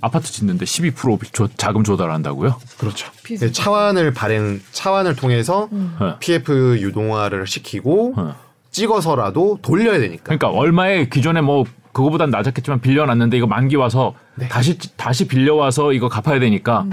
[0.00, 2.58] 아파트 짓는데 12% 조, 자금 조달한다고요?
[2.78, 3.12] 그렇죠.
[3.38, 5.96] 네, 차환을 발행 차환을 통해서 음.
[6.00, 6.16] 네.
[6.18, 8.22] PF 유동화를 시키고 네.
[8.72, 10.24] 찍어서라도 돌려야 되니까.
[10.24, 14.48] 그러니까 얼마에 기존에 뭐 그거보단 낮았겠지만 빌려놨는데 이거 만기 와서 네.
[14.48, 16.86] 다시 다시 빌려와서 이거 갚아야 되니까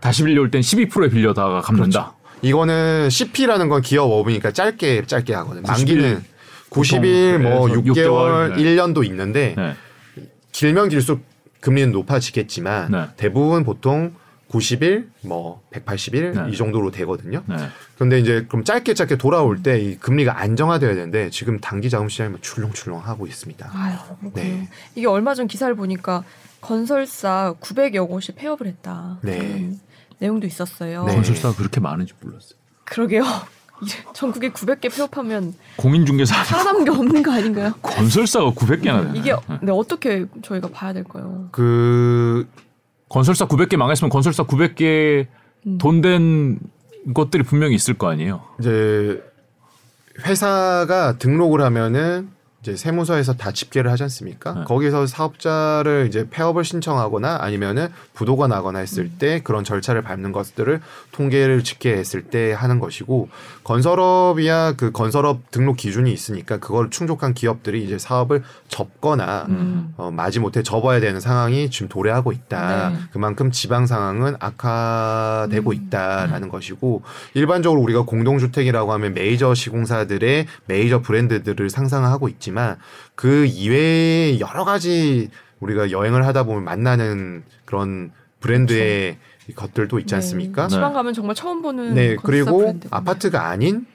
[0.00, 2.14] 다시 빌려올 땐 12%에 빌려다가 갚는다.
[2.42, 5.62] 이거는 CP라는 건 기업 업이니까 짧게 짧게 하거든요.
[5.66, 6.22] 만기는
[6.70, 8.62] 90일, 보통 뭐 그래서 6개월, 6개월, 네.
[8.62, 9.74] 1년도 있는데 네.
[10.52, 11.22] 길면 길수록
[11.60, 13.04] 금리는 높아지겠지만 네.
[13.16, 14.12] 대부분 보통
[14.52, 16.52] 90일, 뭐 180일 네.
[16.52, 17.42] 이 정도로 되거든요.
[17.46, 17.56] 네.
[17.96, 22.30] 그런데 이제 그럼 짧게 짧게 돌아올 때 이 금리가 안정화돼야 되는데 지금 단기 자금 시장이
[22.30, 23.70] 뭐 출렁출렁 하고 있습니다.
[23.72, 23.96] 아유.
[24.34, 24.68] 네.
[24.94, 26.22] 이게 얼마 전 기사를 보니까
[26.60, 29.18] 건설사 900여 곳이 폐업을 했다.
[29.22, 29.40] 네.
[29.40, 29.80] 음,
[30.18, 31.04] 내용도 있었어요.
[31.06, 31.14] 네.
[31.14, 32.58] 건설사가 그렇게 많은지 몰랐어요.
[32.84, 33.24] 그러게요.
[34.14, 37.72] 전국에 900개 폐업하면 공인중개사 살아남은 게 없는 거 아닌가요?
[37.82, 39.18] 건설사가 900개나 되네.
[39.18, 41.48] 이게 네, 어떻게 저희가 봐야 될까요?
[41.50, 42.46] 그
[43.12, 45.26] 건설사 900개 망했으면 건설사 900개
[45.66, 45.78] 음.
[45.78, 46.60] 돈된
[47.12, 48.42] 것들이 분명히 있을 거 아니에요.
[48.58, 49.22] 이제
[50.26, 52.30] 회사가 등록을 하면은
[52.62, 54.54] 이제 세무서에서 다 집계를 하지 않습니까?
[54.54, 54.64] 네.
[54.64, 61.64] 거기서 사업자를 이제 폐업을 신청하거나 아니면은 부도가 나거나 했을 때 그런 절차를 밟는 것들을 통계를
[61.64, 63.28] 집계했을 때 하는 것이고
[63.64, 69.92] 건설업이야 그 건설업 등록 기준이 있으니까 그걸 충족한 기업들이 이제 사업을 접거나 음.
[69.96, 72.90] 어, 마지못해 접어야 되는 상황이 지금 도래하고 있다.
[72.90, 72.96] 네.
[73.10, 75.74] 그만큼 지방 상황은 악화되고 음.
[75.74, 77.02] 있다라는 것이고
[77.34, 82.51] 일반적으로 우리가 공동주택이라고 하면 메이저 시공사들의 메이저 브랜드들을 상상하고 있지만
[83.14, 89.18] 그 이외에 여러 가지 우리가 여행을 하다 보면 만나는 그런 브랜드의
[89.54, 90.16] 것들도 있지 네.
[90.16, 90.68] 않습니까?
[90.68, 92.88] 지방 가면 정말 처음 보는 네, 그리고 브랜드군요.
[92.90, 93.86] 아파트가 아닌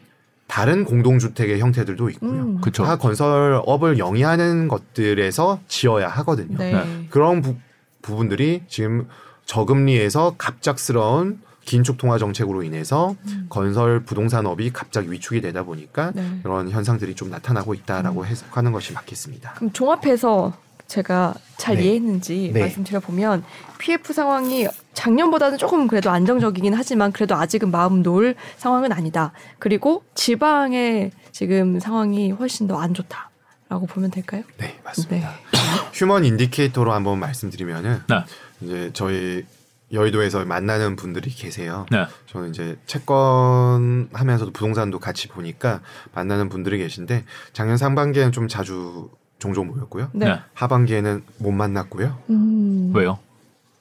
[0.47, 2.31] 다른 공동주택의 형태들도 있고요.
[2.31, 2.61] 음.
[2.61, 2.83] 그렇죠.
[2.83, 6.57] 다 건설업을 영위하는 것들에서 지어야 하거든요.
[6.57, 6.71] 네.
[6.71, 7.07] 네.
[7.09, 7.55] 그런 부,
[8.01, 9.07] 부분들이 지금
[9.45, 13.45] 저금리에서 갑작스러운 긴축 통화 정책으로 인해서 음.
[13.49, 16.25] 건설 부동산업이 갑자기 위축이 되다 보니까 네.
[16.45, 18.25] 이런 현상들이 좀 나타나고 있다라고 음.
[18.25, 19.53] 해석하는 것이 맞겠습니다.
[19.55, 20.53] 그럼 종합해서
[20.87, 21.83] 제가 잘 네.
[21.83, 22.61] 이해했는지 네.
[22.61, 23.43] 말씀드려 보면
[23.79, 29.33] PF 상황이 작년보다는 조금 그래도 안정적이긴 하지만 그래도 아직은 마음 놓을 상황은 아니다.
[29.59, 33.29] 그리고 지방의 지금 상황이 훨씬 더 안 좋다
[33.67, 34.43] 라고 보면 될까요?
[34.57, 35.29] 네, 맞습니다.
[35.51, 35.59] 네.
[35.91, 38.23] 휴먼 인디케이터로 한번 말씀드리면은 네.
[38.61, 39.43] 이제 저희
[39.91, 41.85] 여의도에서 만나는 분들이 계세요.
[41.91, 42.05] 네.
[42.25, 45.81] 저는 이제 채권 하면서도 부동산도 같이 보니까
[46.13, 47.23] 만나는 분들이 계신데
[47.53, 50.09] 작년 상반기에는 좀 자주 종종 모였고요.
[50.13, 50.25] 네.
[50.25, 50.39] 네.
[50.53, 52.17] 하반기에는 못 만났고요.
[52.29, 53.19] 음, 왜요?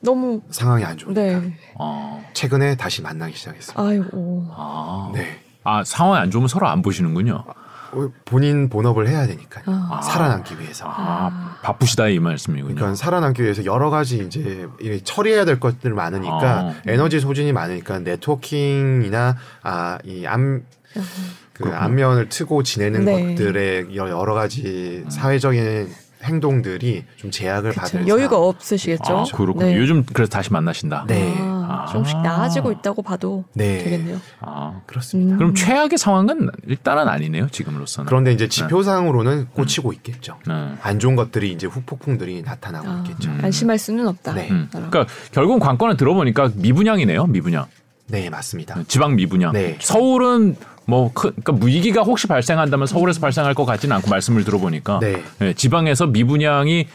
[0.00, 1.58] 너무 상황이 안 좋으니까 네.
[1.74, 2.24] 어.
[2.34, 3.82] 최근에 다시 만나기 시작했습니다.
[3.82, 4.46] 아이고.
[4.50, 5.10] 아.
[5.14, 5.40] 네.
[5.64, 7.44] 아, 상황이 안 좋으면 서로 안 보시는군요.
[7.96, 9.64] 어, 본인 본업을 해야 되니까요.
[9.66, 10.00] 아.
[10.02, 10.85] 살아남기 위해서.
[10.88, 12.74] 아, 바쁘시다 이 말씀이군요.
[12.74, 16.74] 그러니까 살아남기 위해서 여러 가지 이제 이 처리해야 될 것들 많으니까 아.
[16.87, 20.62] 에너지 소진이 많으니까 네트워킹이나 아이암
[21.54, 21.70] 그.
[21.74, 23.35] 안면을 트고 지내는 네.
[23.35, 25.88] 것들의 여- 여러 가지 사회적인
[26.26, 27.80] 행동들이 좀 제약을 그쵸.
[27.80, 28.36] 받을 여유가.
[28.36, 29.16] 없으시겠죠.
[29.16, 29.66] 아, 그렇군요.
[29.66, 29.76] 네.
[29.76, 31.04] 요즘 그래서 다시 만나신다.
[31.08, 31.56] 네 아.
[31.68, 32.22] 아, 조금씩 아.
[32.22, 33.78] 나아지고 있다고 봐도 네.
[33.78, 34.20] 되겠네요.
[34.40, 35.34] 아, 그렇습니다.
[35.34, 35.38] 음.
[35.38, 37.48] 그럼 최악의 상황은 일단은 아니네요.
[37.48, 38.06] 지금으로서는.
[38.06, 40.38] 그런데 이제 지표상으로는 꽂히고 있겠죠.
[40.46, 40.74] 네.
[40.82, 43.30] 안 좋은 것들이 이제 후폭풍들이 나타나고 아, 있겠죠.
[43.30, 43.40] 음.
[43.42, 44.34] 안심할 수는 없다.
[44.34, 44.48] 네.
[44.50, 44.68] 음.
[44.70, 47.26] 그러니까 결국 관건을 들어보니까 미분양이네요.
[47.26, 47.66] 미분양.
[48.08, 48.82] 네, 맞습니다.
[48.86, 49.52] 지방 미분양.
[49.52, 49.76] 네.
[49.80, 50.56] 서울은
[50.87, 55.22] 뭐 큰, 그러니까 위기가 혹시 발생한다면 서울에서 발생할 것 같지는 않고 말씀을 들어보니까 네.
[55.42, 56.87] 예, 지방에서 미분양이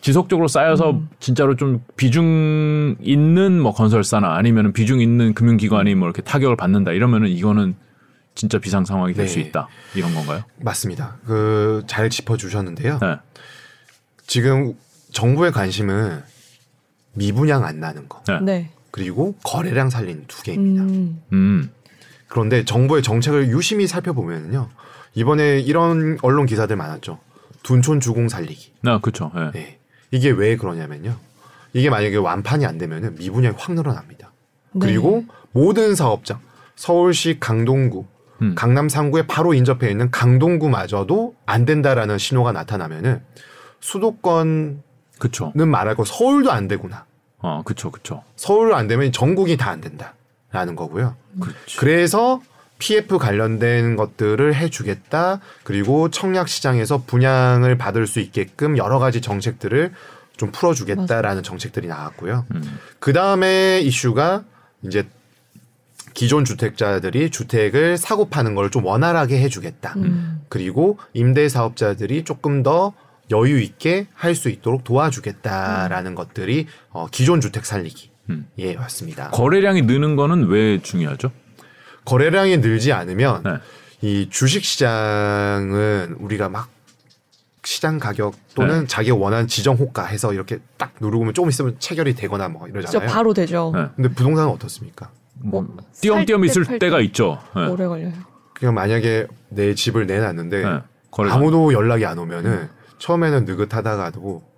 [0.00, 1.08] 지속적으로 쌓여서 음.
[1.18, 7.28] 진짜로 좀 비중 있는 뭐 건설사나 아니면 비중 있는 금융기관이 뭐 이렇게 타격을 받는다 이러면은
[7.28, 7.74] 이거는
[8.34, 9.42] 진짜 비상 상황이 될수 네.
[9.42, 10.42] 있다 이런 건가요?
[10.60, 11.16] 맞습니다.
[11.26, 12.98] 그 잘 짚어 주셨는데요.
[13.02, 13.16] 네.
[14.26, 14.74] 지금
[15.12, 16.22] 정부의 관심은
[17.14, 18.38] 미분양 안 나는 거 네.
[18.40, 18.70] 네.
[18.92, 20.82] 그리고 거래량 살리는 두 개입니다.
[20.84, 21.20] 음.
[21.32, 21.70] 음.
[22.30, 24.68] 그런데 정부의 정책을 유심히 살펴보면요.
[25.14, 27.18] 이번에 이런 언론 기사들 많았죠.
[27.64, 28.72] 둔촌 주공 살리기.
[28.82, 29.32] 나 그렇죠.
[29.34, 29.50] 예.
[29.52, 29.78] 네.
[30.12, 31.16] 이게 왜 그러냐면요.
[31.72, 34.32] 이게 만약에 완판이 안 되면은 미분양이 확 늘어납니다.
[34.72, 34.78] 네.
[34.80, 36.38] 그리고 모든 사업장,
[36.76, 38.06] 서울시 강동구,
[38.42, 38.54] 음.
[38.54, 43.22] 강남 상구에 바로 인접해 있는 강동구마저도 안 된다라는 신호가 나타나면은
[43.80, 44.82] 수도권은
[45.18, 45.52] 그렇죠.
[45.54, 47.06] 말할 거 서울도 안 되구나.
[47.38, 47.90] 어, 그렇죠.
[47.90, 48.22] 그렇죠.
[48.36, 50.14] 서울 안 되면 전국이 다 안 된다
[50.52, 51.16] 라는 거고요.
[51.40, 51.76] 그렇지.
[51.78, 52.42] 그래서
[52.78, 55.40] PF 관련된 것들을 해주겠다.
[55.64, 59.92] 그리고 청약 시장에서 분양을 받을 수 있게끔 여러 가지 정책들을
[60.36, 62.46] 좀 풀어주겠다라는 정책들이 나왔고요.
[62.54, 62.78] 음.
[62.98, 64.44] 그 다음에 이슈가
[64.82, 65.06] 이제
[66.14, 69.94] 기존 주택자들이 주택을 사고 파는 걸 좀 원활하게 해주겠다.
[69.96, 70.42] 음.
[70.48, 72.92] 그리고 임대 사업자들이 조금 더
[73.30, 78.09] 여유 있게 할 수 있도록 도와주겠다라는 것들이 어, 기존 주택 살리기.
[78.30, 78.46] 음.
[78.58, 79.30] 예, 맞습니다.
[79.30, 81.30] 거래량이 느는 거는 왜 중요하죠?
[82.04, 83.50] 거래량이 늘지 않으면 네.
[84.02, 86.68] 이 주식 시장은 우리가 막
[87.62, 88.86] 시장 가격 또는 네.
[88.86, 93.10] 자기가 원하는 지정 호가 해서 이렇게 딱 누르면 조금 있으면 체결이 되거나 뭐 진짜 이러잖아요.
[93.10, 93.72] 바로 되죠.
[93.74, 93.86] 네.
[93.96, 95.10] 근데 부동산은 어떻습니까?
[95.34, 97.38] 뭐 뭐, 띄엄띄엄 살 있을 때, 팔 때가 때 있죠.
[97.56, 97.66] 예.
[97.66, 98.12] 오래 걸려요.
[98.54, 100.80] 그냥 만약에 내 집을 내놨는데 네.
[101.30, 104.49] 아무도 연락이 안 오면은 처음에는 느긋하다가도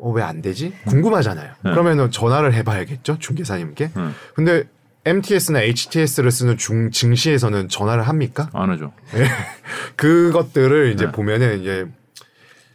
[0.00, 0.72] 어, 왜 안 되지?
[0.86, 1.52] 궁금하잖아요.
[1.64, 1.70] 네.
[1.70, 3.90] 그러면은 전화를 해봐야겠죠 중개사님께.
[3.96, 4.14] 음.
[4.34, 4.64] 근데
[5.04, 8.50] MTS나 HTS를 쓰는 중 증시에서는 전화를 합니까?
[8.52, 8.92] 안 하죠.
[9.96, 11.12] 그것들을 이제 네.
[11.12, 11.86] 보면은 이제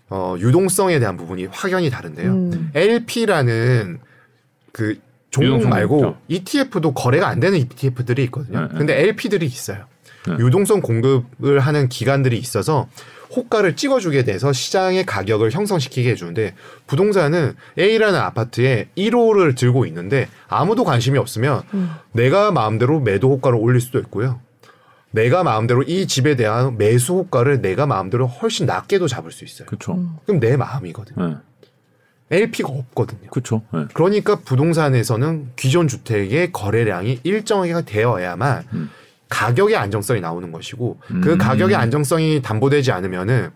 [0.09, 2.31] 어, 유동성에 대한 부분이 확연히 다른데요.
[2.31, 2.71] 음.
[2.75, 3.99] LP라는
[4.71, 4.99] 그
[5.31, 6.17] 종목 말고 있죠.
[6.27, 8.62] ETF도 거래가 안 되는 ETF들이 있거든요.
[8.62, 8.77] 네, 네.
[8.77, 9.86] 근데 LP들이 있어요.
[10.27, 10.36] 네.
[10.39, 12.88] 유동성 공급을 하는 기관들이 있어서
[13.36, 16.53] 호가를 찍어주게 돼서 시장의 가격을 형성시키게 해주는데
[16.88, 21.91] 부동산은 A라는 아파트에 1호를 들고 있는데 아무도 관심이 없으면 음.
[22.12, 24.39] 내가 마음대로 매도 호가를 올릴 수도 있고요.
[25.12, 29.67] 내가 마음대로 이 집에 대한 매수 호가를 내가 마음대로 훨씬 낮게도 잡을 수 있어요.
[29.67, 29.93] 그렇죠.
[29.93, 30.17] 음.
[30.25, 31.39] 그럼 내 마음이거든요.
[32.31, 32.36] 예.
[32.36, 33.29] LP가 없거든요.
[33.29, 33.62] 그렇죠.
[33.75, 33.86] 예.
[33.93, 38.89] 그러니까 부동산에서는 기존 주택의 거래량이 일정하게 되어야만 음.
[39.34, 41.38] 가격의 안정성이 나오는 것이고 그 음.
[41.39, 43.50] 가격의 안정성이 담보되지 않으면은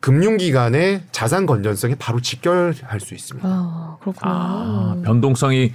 [0.00, 3.48] 금융기관의 자산 건전성이 바로 직결할 수 있습니다.
[3.48, 4.32] 아 그렇구나.
[4.32, 5.72] 아, 변동성이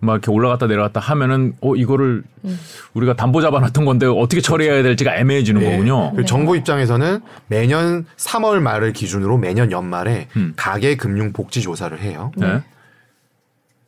[0.00, 2.60] 막 이렇게 올라갔다 내려갔다 하면은 어 이거를 음.
[2.94, 5.70] 우리가 담보 잡아놨던 건데 어떻게 처리해야 될지가 애매해지는 네.
[5.70, 6.12] 거군요.
[6.12, 10.54] 그리고 정부 입장에서는 매년 3월 말을 기준으로 매년 연말에 음.
[10.56, 12.32] 가계 금융 복지 조사를 해요.
[12.36, 12.62] 네.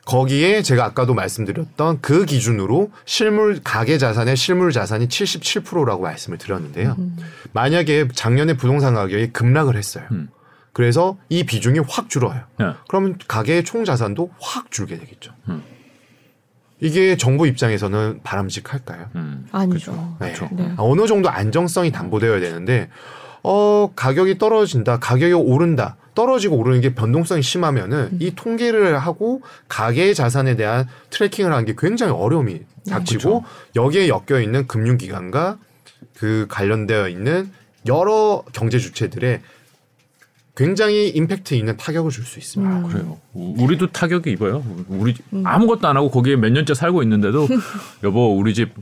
[0.07, 6.95] 거기에 제가 아까도 말씀드렸던 그 기준으로 실물 가계 자산의 실물 자산이 77%라고 말씀을 드렸는데요.
[6.99, 7.16] 음.
[7.53, 10.05] 만약에 작년에 부동산 가격이 급락을 했어요.
[10.12, 10.29] 음.
[10.73, 12.42] 그래서 이 비중이 확 줄어요.
[12.59, 12.66] 네.
[12.88, 15.33] 그러면 가계의 총 자산도 확 줄게 되겠죠.
[15.49, 15.62] 음.
[16.79, 19.11] 이게 정부 입장에서는 바람직할까요?
[19.16, 19.49] 음.
[19.51, 20.16] 아니죠.
[20.21, 20.35] 네.
[20.53, 20.75] 네.
[20.77, 22.90] 어느 정도 안정성이 담보되어야 되는데
[23.49, 28.19] 어 가격이 떨어진다, 가격이 오른다, 떨어지고 오르는 게 변동성이 심하면은 음.
[28.21, 33.45] 이 통계를 하고 가계 자산에 대한 트래킹을 하는 게 굉장히 어려움이 닥치고
[33.77, 35.59] 여기에 엮여 있는 금융기관과
[36.15, 37.53] 그 관련되어 있는
[37.87, 39.41] 여러 경제 주체들의
[40.57, 42.77] 굉장히 임팩트 있는 타격을 줄 수 있습니다.
[42.79, 42.88] 음.
[42.88, 43.19] 그래요.
[43.35, 44.64] 우- 우리도 타격이 입어요.
[44.88, 45.14] 우리
[45.45, 47.47] 아무것도 안 하고 거기에 몇 년째 살고 있는데도
[48.03, 48.73] 여보 우리 집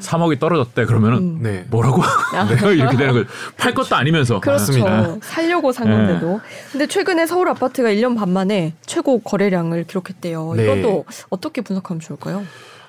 [0.00, 1.64] 3억이 떨어졌대 그러면은 네.
[1.70, 2.02] 뭐라고
[2.74, 3.24] 이렇게 되는 거예요.
[3.56, 4.40] 팔 것도 아니면서.
[4.40, 4.60] 그렇죠.
[4.72, 5.16] 맞습니다.
[5.22, 5.96] 살려고 산 네.
[5.96, 6.40] 건데도.
[6.72, 10.54] 근데 최근에 서울 아파트가 1년 반 만에 최고 거래량을 기록했대요.
[10.56, 10.64] 네.
[10.64, 12.44] 이것도 어떻게 분석하면 좋을까요?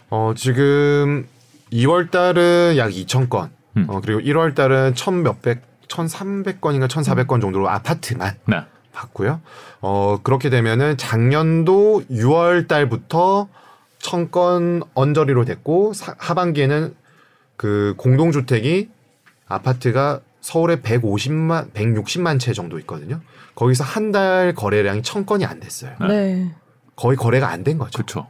[0.10, 1.28] 어, 지금
[1.72, 3.86] 2월 달은 약 2,000건, 음.
[3.88, 5.62] 어, 그리고 1월 달은 1,000 몇백,
[5.94, 8.62] 1,300건인가 1,400건 정도로 아파트만 네.
[8.94, 9.42] 봤고요.
[9.82, 13.48] 어, 그렇게 되면은 작년도 6월 달부터
[14.00, 16.96] 1,000건 언저리로 됐고, 사- 하반기에는
[17.56, 18.90] 그 공동주택이
[19.48, 23.22] 아파트가 서울에 150만, 160만 채 정도 있거든요.
[23.56, 25.92] 거기서 한 달 거래량이 1,000건이 안 됐어요.
[26.02, 26.08] 네.
[26.08, 26.52] 네.
[26.96, 27.92] 거의 거래가 안 된 거죠.
[27.98, 28.28] 그렇죠.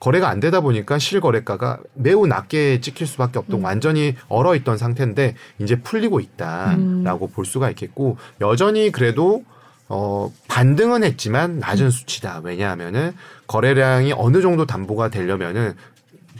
[0.00, 3.64] 거래가 안 되다 보니까 실거래가가 매우 낮게 찍힐 수밖에 없던 음.
[3.64, 7.32] 완전히 얼어 있던 상태인데 이제 풀리고 있다라고 음.
[7.32, 9.44] 볼 수가 있겠고 여전히 그래도
[9.88, 11.90] 어 반등은 했지만 낮은 음.
[11.90, 12.42] 수치다.
[12.44, 13.14] 왜냐하면은
[13.46, 15.74] 거래량이 어느 정도 담보가 되려면은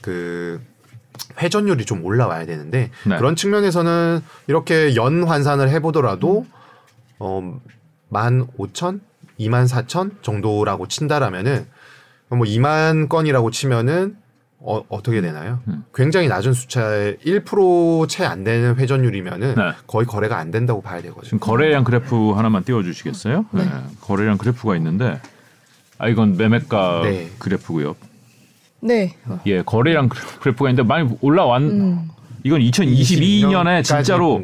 [0.02, 0.60] 그
[1.40, 3.16] 회전율이 좀 올라와야 되는데 네.
[3.16, 6.46] 그런 측면에서는 이렇게 연 환산을 해보더라도
[7.18, 7.60] 어,
[8.08, 9.00] 만 오천,
[9.36, 11.66] 이만 사천 정도라고 친다라면은
[12.30, 14.16] 뭐 2만 건이라고 치면은
[14.60, 15.60] 어, 어떻게 되나요?
[15.68, 15.84] 음.
[15.94, 19.62] 굉장히 낮은 숫자에 1%채 안 되는 회전율이면은 네.
[19.86, 21.22] 거의 거래가 안 된다고 봐야 되거든요.
[21.24, 23.46] 지금 거래량 그래프 하나만 띄워주시겠어요?
[23.52, 23.62] 네.
[24.00, 25.20] 거래량 그래프가 있는데
[25.98, 27.30] 아 이건 매매가 네.
[27.38, 27.94] 그래프고요.
[28.80, 29.16] 네.
[29.46, 31.62] 예, 거래량 그래- 그래프가 있는데 많이 올라왔.
[31.62, 32.08] 음.
[32.44, 34.42] 이건 2022년에 진짜로.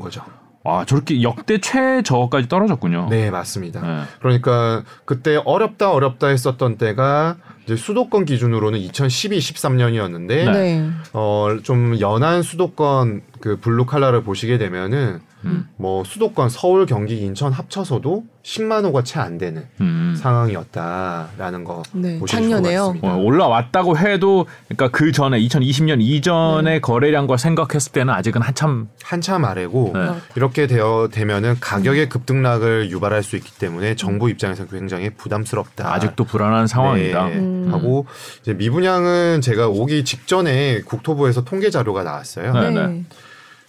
[0.62, 3.08] 와 저렇게 역대 최저까지 떨어졌군요.
[3.10, 3.80] 네, 맞습니다.
[3.82, 4.02] 네.
[4.20, 10.52] 그러니까 그때 어렵다 어렵다 했었던 때가 이제 수도권 기준으로는 2012, 13년이었는데 네.
[10.52, 10.90] 네.
[11.12, 15.68] 어, 좀 연한 수도권 그 블루 칼라를 보시게 되면은 음.
[15.76, 20.14] 뭐 수도권 서울, 경기, 인천 합쳐서도 10만 호가 채 안 되는 음.
[20.18, 22.96] 상황이었다라는 거 네, 보실 작년에요.
[23.02, 29.92] 어, 올라왔다고 해도 그러니까 그 전에 2020년 이전의 거래량과 생각했을 때는 아직은 한참 한참 아래고
[29.94, 30.10] 네.
[30.36, 35.92] 이렇게 되어 되면은 가격의 급등락을 유발할 수 있기 때문에 정부 입장에서는 굉장히 부담스럽다.
[35.94, 37.28] 아직도 불안한 상황이다.
[37.28, 37.68] 네, 음.
[37.72, 38.06] 하고
[38.42, 42.52] 이제 미분양은 제가 오기 직전에 국토부에서 통계 자료가 나왔어요.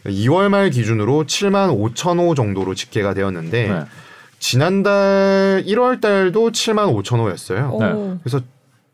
[0.06, 0.12] 네.
[0.12, 0.26] 네.
[0.28, 3.86] 2월 말 기준으로 7만 5천 호 정도로 집계가 되었는데 네.
[4.39, 7.70] 지난달 1월 달도 7만 5천 호였어요.
[7.72, 8.20] 오.
[8.24, 8.41] 그래서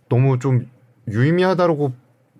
[0.09, 0.67] 너무 좀
[1.09, 1.93] 유의미하다고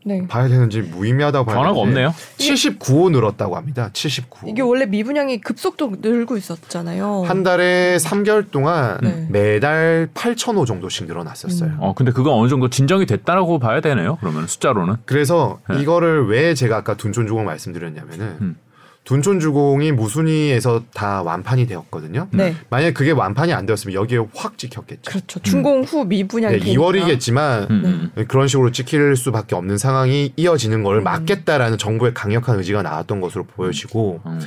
[0.04, 0.28] 네.
[0.28, 2.14] 봐야 되는지 무의미하다고 봐야 변화가 되는지 없네요.
[2.38, 3.90] 79호 늘었다고 합니다.
[3.94, 4.48] 79호.
[4.48, 7.24] 이게 원래 미분양이 급속도로 늘고 있었잖아요.
[7.24, 9.28] 한 달에 3개월 동안 네.
[9.30, 11.70] 매달 8천 호 정도씩 늘어났었어요.
[11.70, 11.78] 음.
[11.80, 14.18] 어 근데 그거 어느 정도 진정이 됐다라고 봐야 되네요.
[14.20, 14.96] 그러면 숫자로는.
[15.06, 15.82] 그래서 네.
[15.82, 18.56] 이거를 왜 제가 아까 둔촌주공 말씀드렸냐면은 음.
[19.04, 22.28] 둔촌 주공이 무순위에서 다 완판이 되었거든요.
[22.32, 22.56] 네.
[22.70, 25.02] 만약에 그게 완판이 안 되었으면 여기에 확 찍혔겠죠.
[25.10, 25.40] 그렇죠.
[25.42, 26.82] 준공 후 미분양이 네, 되니까.
[26.82, 28.26] 2월이겠지만 음, 음.
[28.28, 31.04] 그런 식으로 찍힐 수밖에 없는 상황이 이어지는 걸 음.
[31.04, 34.40] 막겠다라는 정부의 강력한 의지가 나왔던 것으로 보여지고 음.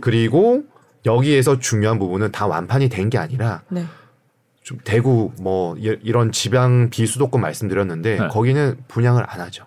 [0.00, 0.62] 그리고
[1.06, 3.84] 여기에서 중요한 부분은 다 완판이 된 게 아니라 네.
[4.62, 8.28] 좀 대구 뭐 이- 이런 지방 비수도권 말씀드렸는데 네.
[8.28, 9.64] 거기는 분양을 안 하죠.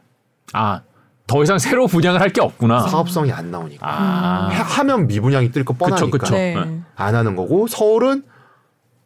[0.54, 0.82] 아,
[1.28, 2.82] 더 이상 새로 분양을 할 게 없구나.
[2.88, 6.34] 사업성이 안 나오니까 아, 해- 하면 미분양이 뜰 거 뻔하니까 그쵸, 그쵸.
[6.36, 6.54] 네.
[6.56, 6.82] 네.
[6.96, 8.24] 안 하는 거고 서울은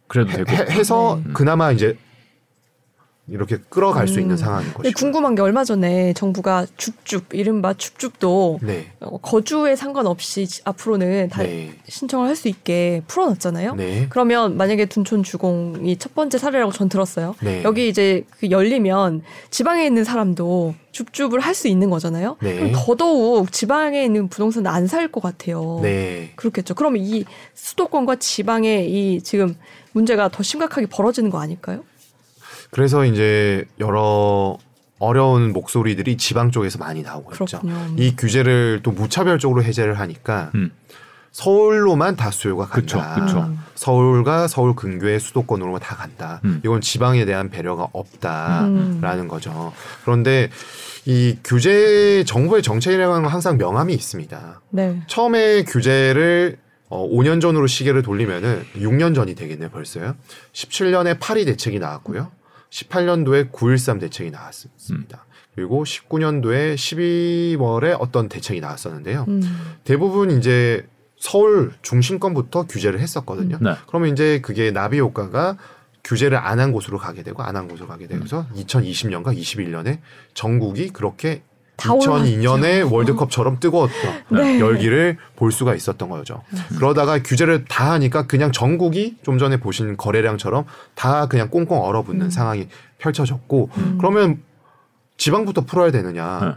[0.07, 0.51] 그래도 해, 되고.
[0.51, 1.31] 해- 해서 네.
[1.33, 1.97] 그나마 이제
[3.31, 4.21] 이렇게 끌어갈 수 음.
[4.21, 4.99] 있는 상황인 근데 것이고.
[4.99, 8.87] 궁금한 게 얼마 전에 정부가 줍줍 이른바 줍줍도 네.
[8.99, 11.71] 어, 거주에 상관없이 지- 앞으로는 다 네.
[11.87, 13.75] 신청을 할 수 있게 풀어놨잖아요.
[13.75, 14.07] 네.
[14.09, 17.35] 그러면 만약에 둔촌 주공이 첫 번째 사례라고 전 들었어요.
[17.41, 17.61] 네.
[17.63, 22.37] 여기 이제 그 열리면 지방에 있는 사람도 줍줍을 할 수 있는 거잖아요.
[22.41, 22.55] 네.
[22.55, 25.79] 그럼 더더욱 지방에 있는 부동산 안 살 것 같아요.
[25.83, 26.31] 네.
[26.35, 26.73] 그렇겠죠.
[26.75, 27.25] 그러면 이
[27.55, 29.55] 수도권과 지방의 이 지금
[29.91, 31.83] 문제가 더 심각하게 벌어지는 거 아닐까요?
[32.69, 34.57] 그래서 이제 여러
[34.99, 37.45] 어려운 목소리들이 지방 쪽에서 많이 나오고 있죠.
[37.45, 37.95] 그렇군요.
[37.97, 40.71] 이 규제를 또 무차별적으로 해제를 하니까 음.
[41.31, 43.15] 서울로만 다 수요가 간다.
[43.15, 43.39] 그쵸, 그쵸.
[43.47, 43.59] 음.
[43.75, 46.41] 서울과 서울 근교의 수도권으로만 다 간다.
[46.43, 46.59] 음.
[46.65, 47.87] 이건 지방에 대한 배려가 음.
[47.93, 49.71] 없다라는 거죠.
[50.03, 50.49] 그런데
[51.05, 54.61] 이 규제 정부의 정책이라는 건 항상 명암이 있습니다.
[54.71, 55.01] 네.
[55.07, 56.57] 처음에 규제를
[56.89, 60.15] 어, 5년 전으로 시계를 돌리면은 6년 전이 되겠네요, 벌써요.
[60.53, 62.31] 17년에 파리 대책이 나왔고요.
[62.69, 65.25] 18년도에 9.13 대책이 나왔습니다.
[65.55, 69.25] 그리고 19년도에 12월에 어떤 대책이 나왔었는데요.
[69.27, 69.41] 음.
[69.83, 73.57] 대부분 이제 서울 중심권부터 규제를 했었거든요.
[73.59, 73.73] 네.
[73.87, 75.57] 그러면 이제 그게 나비 효과가
[76.03, 79.99] 규제를 안 한 곳으로 가게 되고 안 한 곳으로 가게 되면서 2020년과 21년에
[80.33, 81.48] 전국이 그렇게 다
[81.79, 84.59] 2002년에 월드컵처럼 뜨거웠던 네.
[84.59, 86.41] 열기를 볼 수가 있었던 거죠.
[86.77, 90.65] 그러다가 규제를 다 하니까 그냥 전국이 좀 전에 보신 거래량처럼
[90.95, 92.29] 다 그냥 꽁꽁 얼어붙는 음.
[92.29, 92.67] 상황이
[92.99, 93.97] 펼쳐졌고 음.
[93.99, 94.39] 그러면
[95.17, 96.39] 지방부터 풀어야 되느냐.
[96.41, 96.51] 네.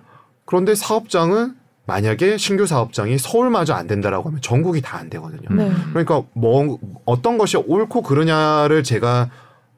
[0.45, 1.55] 그런데 사업장은
[1.85, 5.49] 만약에 신규 사업장이 서울마저 안 된다라고 하면 전국이 다 안 되거든요.
[5.51, 5.73] 네.
[5.91, 9.31] 그러니까 뭐 어떤 것이 옳고 그르냐를 제가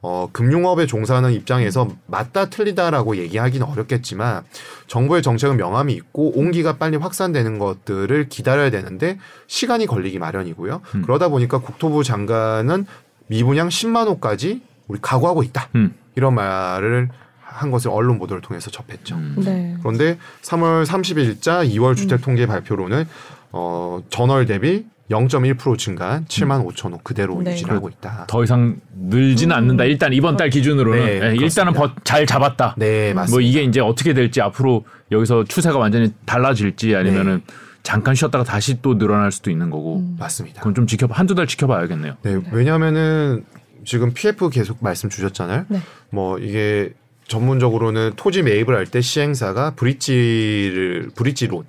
[0.06, 4.44] 어, 금융업에 종사하는 입장에서 맞다 틀리다라고 얘기하기는 어렵겠지만
[4.86, 10.82] 정부의 정책은 명암이 있고 온기가 빨리 확산되는 것들을 기다려야 되는데 시간이 걸리기 마련이고요.
[10.96, 11.02] 음.
[11.02, 12.84] 그러다 보니까 국토부 장관은
[13.28, 15.70] 미분양 10만 호까지 우리 각오하고 있다.
[15.74, 15.94] 음.
[16.16, 17.08] 이런 말을
[17.40, 19.14] 한 것을 언론 보도를 통해서 접했죠.
[19.14, 19.36] 음.
[19.38, 19.74] 네.
[19.80, 23.06] 그런데 3월 30일자 2월 주택 통계 발표로는
[23.52, 27.52] 어, 전월 대비 0.1% 증가한 7만 5천 호 그대로 네.
[27.52, 28.24] 유지하고 있다.
[28.26, 29.84] 더 이상 늘지는 않는다.
[29.84, 31.72] 일단 이번 달 기준으로는 네, 예, 일단은.
[31.74, 32.74] 버- 잘 잡았다.
[32.78, 33.30] 네, 맞습니다.
[33.34, 37.54] 뭐 이게 이제 어떻게 될지 앞으로 여기서 추세가 완전히 달라질지 아니면은 네.
[37.82, 39.98] 잠깐 쉬었다가 다시 또 늘어날 수도 있는 거고.
[39.98, 40.16] 음.
[40.18, 40.60] 맞습니다.
[40.60, 42.16] 그건 좀 지켜 한두 달 지켜봐야겠네요.
[42.22, 43.44] 네, 왜냐하면은
[43.84, 45.66] 지금 PF 계속 말씀 주셨잖아요.
[45.68, 45.80] 네.
[46.10, 46.94] 뭐 이게
[47.28, 51.64] 전문적으로는 토지 매입을 할 때 시행사가 브릿지를 브릿지론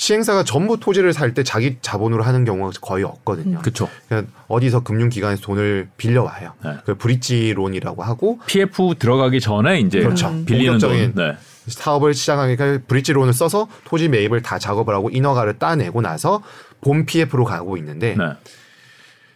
[0.00, 3.58] 시행사가 전부 토지를 살 때 자기 자본으로 하는 경우가 거의 없거든요.
[3.58, 3.86] 그렇죠.
[4.08, 6.54] 그냥 어디서 금융기관에서 돈을 빌려와요.
[6.64, 6.76] 네.
[6.86, 10.34] 그 브릿지론이라고 하고 PF 들어가기 전에 이제 그렇죠.
[10.46, 11.14] 빌리는 돈.
[11.14, 11.36] 네.
[11.66, 16.42] 사업을 시작하니까 브릿지론을 써서 토지 매입을 다 작업을 하고 인허가를 따내고 나서
[16.80, 18.24] 본 PF로 가고 있는데 네.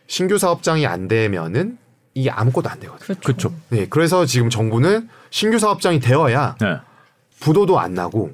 [0.06, 1.76] 신규 사업장이 안 되면은
[2.14, 3.04] 이게 아무것도 안 되거든요.
[3.04, 3.20] 그렇죠.
[3.20, 3.52] 그렇죠.
[3.68, 6.78] 네, 그래서 지금 정부는 신규 사업장이 되어야 네.
[7.40, 8.32] 부도도 안 나고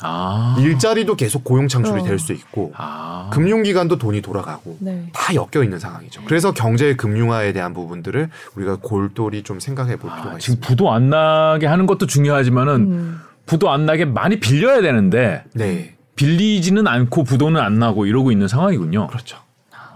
[0.00, 0.56] 아.
[0.58, 2.04] 일자리도 계속 고용 창출이 어.
[2.04, 3.30] 될수 있고 아.
[3.32, 5.08] 금융기관도 돈이 돌아가고 네.
[5.12, 6.22] 다 엮여 있는 상황이죠.
[6.26, 10.66] 그래서 경제 금융화에 대한 부분들을 우리가 골똘히 좀 생각해 볼 필요가 아, 지금 있습니다.
[10.66, 13.20] 부도 안 나게 하는 것도 중요하지만은 음.
[13.46, 19.08] 부도 안 나게 많이 빌려야 되는데 네, 빌리지는 않고 부도는 안 나고 이러고 있는 상황이군요.
[19.08, 19.38] 그렇죠.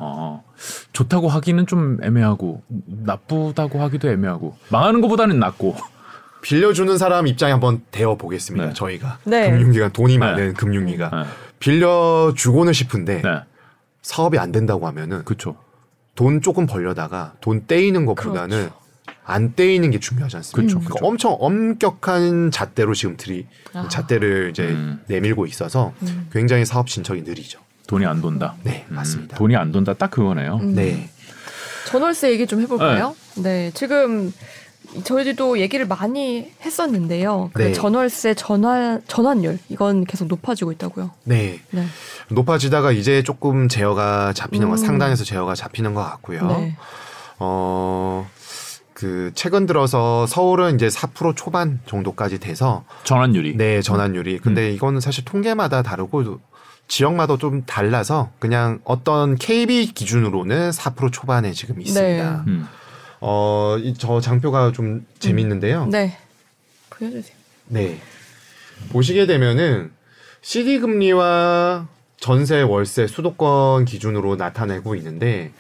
[0.01, 0.45] 어,
[0.93, 5.77] 좋다고 하기는 좀 애매하고 나쁘다고 하기도 애매하고 망하는 것보다는 낫고
[6.41, 8.69] 빌려주는 사람 입장에 한번 대어 보겠습니다.
[8.69, 8.73] 네.
[8.73, 9.51] 저희가 네.
[9.51, 11.29] 금융기관 돈이 많은 금융기관 네.
[11.59, 13.41] 빌려주고는 싶은데 네.
[14.03, 15.57] 사업이 안 된다고 하면은 그렇죠.
[16.15, 18.71] 돈 조금 벌려다가 돈 떼이는 것보다는
[19.25, 20.57] 안 떼이는 게 중요하지 않습니까?
[20.57, 21.07] 그렇죠, 그러니까 그렇죠.
[21.07, 23.87] 엄청 엄격한 잣대로 지금 들이 아.
[23.89, 25.03] 잣대를 이제 음.
[25.07, 26.29] 내밀고 있어서 음.
[26.33, 27.61] 굉장히 사업 진척이 느리죠.
[27.87, 28.57] 돈이 안 돈다.
[28.65, 29.37] 네, 음, 맞습니다.
[29.37, 30.61] 돈이 안 돈다 딱 그거네요.
[30.63, 30.75] 음.
[30.75, 31.11] 네,
[31.87, 33.15] 전월세 얘기 좀 해볼까요?
[33.37, 33.71] 네.
[33.75, 34.33] 지금
[35.05, 37.51] 저희도 얘기를 많이 했었는데요.
[37.53, 37.73] 그 네.
[37.73, 41.11] 전월세 전환 전환율 이건 계속 높아지고 있다고요.
[41.25, 41.61] 네.
[41.71, 41.85] 네.
[42.31, 44.87] 높아지다가 이제 조금 제어가 잡히는 것, 음.
[44.87, 46.47] 상단에서 제어가 잡히는 것 같고요.
[46.47, 46.77] 네.
[47.39, 48.29] 어,
[48.95, 53.57] 그 최근 들어서 서울은 이제 4% 초반 정도까지 돼서 전환율이.
[53.57, 54.39] 네 전환율이.
[54.39, 56.41] 근데 이거는 사실 통계마다 다르고
[56.89, 62.43] 지역마다 좀 달라서 그냥 어떤 KB 기준으로는 4% 초반에 지금 있습니다.
[62.45, 62.51] 네.
[62.51, 62.67] 음.
[63.21, 65.87] 어, 이저 장표가 좀 재밌는데요.
[65.87, 66.17] 네.
[66.91, 67.37] 보여주세요.
[67.67, 68.01] 네.
[68.91, 69.91] 보시게 되면은
[70.41, 71.89] CD 금리와
[72.19, 75.53] 전세, 월세, 수도권 기준으로 나타내고 있는데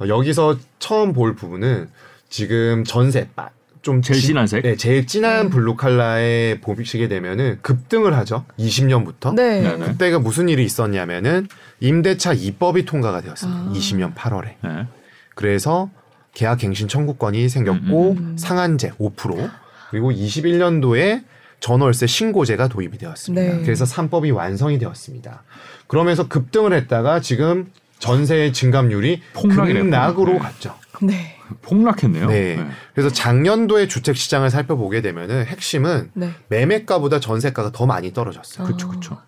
[0.00, 1.88] 어, 여기서 처음 볼 부분은
[2.28, 3.50] 지금 전세 빠-
[3.82, 4.62] 좀 제일 지- 진한 색?
[4.62, 5.50] 네, 제일 진한 음.
[5.50, 8.44] blue color에 보시게 되면은 급등을 하죠.
[8.56, 9.34] 20년부터.
[9.34, 9.60] 네.
[9.60, 9.86] 네, 네.
[9.86, 11.48] 그때가 무슨 일이 있었냐면은
[11.80, 13.60] 임대차 3법이 통과가 되었습니다.
[13.60, 13.72] 아.
[13.74, 14.54] 20년 8월에.
[14.62, 14.86] 네.
[15.34, 15.90] 그래서
[16.34, 18.36] 계약 갱신 청구권이 생겼고 음, 음.
[18.38, 19.50] 상한제 5%
[19.90, 21.24] 그리고 21년도에
[21.60, 23.56] 전월세 신고제가 도입이 되었습니다.
[23.56, 23.62] 네.
[23.62, 25.44] 그래서 3법이 완성이 되었습니다.
[25.86, 30.42] 그러면서 급등을 했다가 지금 전세 증감률이 폭락이네요, 급락으로 폭락.
[30.42, 30.48] 네.
[30.48, 30.74] 갔죠.
[31.02, 31.36] 네.
[31.60, 32.26] 폭락했네요.
[32.28, 32.66] 네.
[32.94, 36.30] 그래서 작년도에 주택 시장을 살펴보게 되면은 핵심은 네.
[36.48, 38.66] 매매가보다 전세가가 더 많이 떨어졌어요.
[38.66, 38.90] 그렇죠, 아.
[38.90, 39.18] 그렇죠.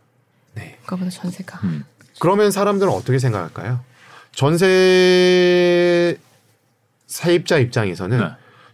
[0.55, 0.79] 네.
[0.85, 1.61] 그거보다 전세가.
[1.65, 1.85] 음.
[2.19, 3.81] 그러면 사람들은 어떻게 생각할까요?
[4.35, 6.17] 전세
[7.07, 8.25] 세입자 입장에서는 네.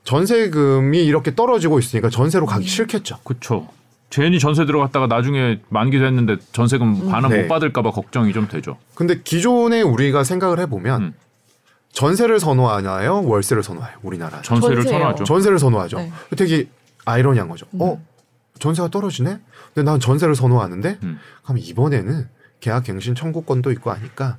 [0.04, 3.18] 전세금이 이렇게 떨어지고 있으니까 전세로 가기 싫겠죠.
[3.24, 3.68] 그렇죠.
[4.08, 7.42] 괜히 전세 들어갔다가 나중에 만기 됐는데 전세금 반은 네.
[7.42, 8.76] 못 받을까봐 걱정이 좀 되죠.
[8.94, 11.14] 근데 기존에 우리가 생각을 해보면 음.
[11.92, 13.24] 전세를 선호하나요?
[13.24, 13.98] 월세를 선호해요?
[14.02, 14.42] 우리나라.
[14.42, 14.92] 전세를 전세요.
[14.94, 15.24] 선호하죠.
[15.24, 15.98] 전세를 선호하죠.
[15.98, 16.12] 네.
[16.36, 16.68] 되게
[17.04, 17.66] 아이러니한 거죠.
[17.74, 17.80] 음.
[17.82, 18.02] 어?
[18.58, 19.38] 전세가 떨어지네?
[19.74, 20.98] 근데 난 전세를 선호하는데?
[21.02, 21.18] 음.
[21.44, 22.28] 그럼 이번에는
[22.60, 24.38] 계약 갱신 청구권도 있고 하니까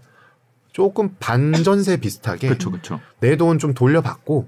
[0.72, 3.00] 조금 반전세 비슷하게 그렇죠, 그렇죠.
[3.20, 4.48] 내돈 좀 돌려받고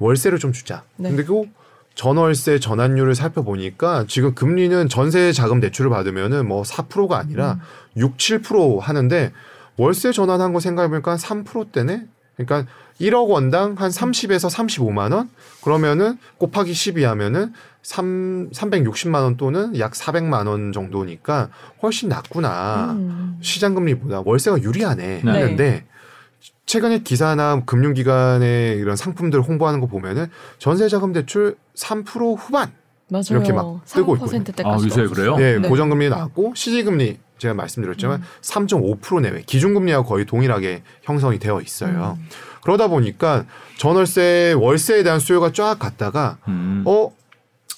[0.00, 0.82] 월세를 좀 주자.
[0.96, 1.08] 네.
[1.10, 1.44] 근데 그
[1.94, 7.60] 전월세 전환율을 살펴보니까 지금 금리는 전세 자금 대출을 받으면은 뭐 4%가 아니라
[7.96, 9.32] 6, 7% 하는데
[9.76, 12.06] 월세 전환한 거 생각해보니까 한 3%대네?
[12.36, 12.70] 그러니까
[13.00, 15.30] 1억 원당 한 30에서 35만 원?
[15.62, 21.50] 그러면은 곱하기 12 하면은 3, 360만 원 또는 약 400만 원 정도니까
[21.82, 22.92] 훨씬 낮구나.
[22.92, 23.38] 음.
[23.42, 25.32] 시장 금리보다 월세가 유리하네 네.
[25.32, 25.84] 했는데
[26.66, 30.28] 최근에 기사나 금융기관의 이런 상품들 홍보하는 거 보면은
[30.58, 32.72] 전세자금 대출 3% 후반
[33.10, 33.24] 맞아요.
[33.30, 34.44] 이렇게 막 뜨고 있거든요.
[34.44, 34.84] 3% 때까지.
[34.84, 35.36] 아, 요새 그래요?
[35.38, 35.68] 예, 네.
[35.68, 42.16] 고정금리 나왔고 시기금리 제가 말씀드렸지만 3.5% 내외 기준금리와 거의 동일하게 형성이 되어 있어요.
[42.18, 42.26] 음.
[42.62, 43.44] 그러다 보니까
[43.76, 46.82] 전월세 월세에 대한 수요가 쫙 갔다가 음.
[46.86, 47.10] 어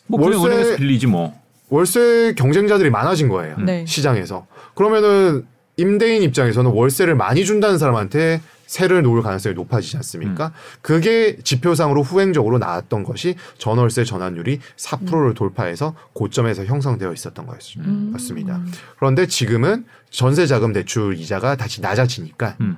[0.09, 1.35] 뭐 월세- 빌리지 뭐.
[1.69, 3.57] 월세 경쟁자들이 많아진 거예요.
[3.59, 3.85] 네.
[3.89, 4.47] 시장에서.
[4.77, 5.45] 그러면은
[5.77, 10.53] 임대인 입장에서는 월세를 많이 준다는 사람한테 세를 놓을 가능성이 높아지지 않습니까?
[10.83, 18.61] 그게 지표상으로 후행적으로 나왔던 것이 전월세 전환율이 4%를 돌파해서 고점에서 형성되어 있었던 거였습니다.
[18.97, 22.77] 그런데 지금은 전세 자금 대출 이자가 다시 낮아지니까 음.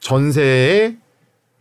[0.00, 0.98] 전세의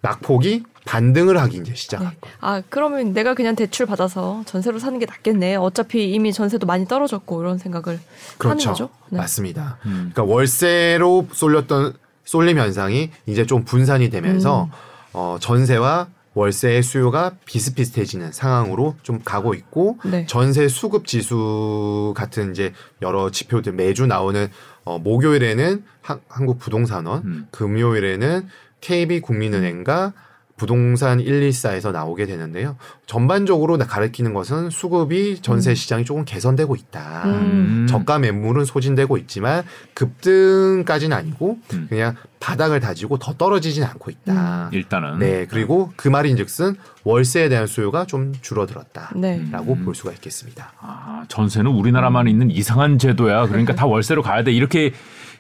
[0.02, 1.76] 낙폭이 반등을 하기 이제 네.
[1.76, 2.30] 시작했고.
[2.40, 5.56] 아 그러면 내가 그냥 대출 받아서 전세로 사는 게 낫겠네.
[5.56, 8.04] 어차피 이미 전세도 많이 떨어졌고 이런 생각을 하는
[8.38, 8.70] 그렇죠.
[8.70, 8.90] 거죠.
[9.10, 9.18] 네.
[9.18, 9.78] 맞습니다.
[9.86, 10.12] 음.
[10.14, 11.94] 그러니까 월세로 쏠렸던
[12.28, 14.70] 쏠림 현상이 이제 좀 분산이 되면서 음.
[15.14, 20.26] 어, 전세와 월세의 수요가 비슷비슷해지는 상황으로 좀 가고 있고 네.
[20.28, 24.50] 전세 수급 지수 같은 이제 여러 지표들 매주 나오는
[24.84, 27.48] 어, 목요일에는 한, 한국 부동산원, 음.
[27.52, 28.48] 금요일에는
[28.82, 30.14] KB 국민은행과
[30.58, 32.76] 부동산 114에서 나오게 되는데요.
[33.06, 37.24] 전반적으로 가리키는 것은 수급이 전세 시장이 조금 개선되고 있다.
[37.26, 37.86] 음.
[37.88, 41.86] 저가 매물은 소진되고 있지만 급등까지는 아니고 음.
[41.90, 44.70] 그냥 바닥을 다지고 더 떨어지진 않고 있다.
[44.74, 49.40] 일단은 네, 그리고 그 말인즉슨 월세에 대한 수요가 좀 줄어들었다라고 네.
[49.40, 49.86] 음.
[49.86, 50.74] 볼 수가 있겠습니다.
[50.80, 53.48] 아, 전세는 우리나라만 있는 이상한 제도야.
[53.48, 54.52] 그러니까 다 월세로 가야 돼.
[54.52, 54.92] 이렇게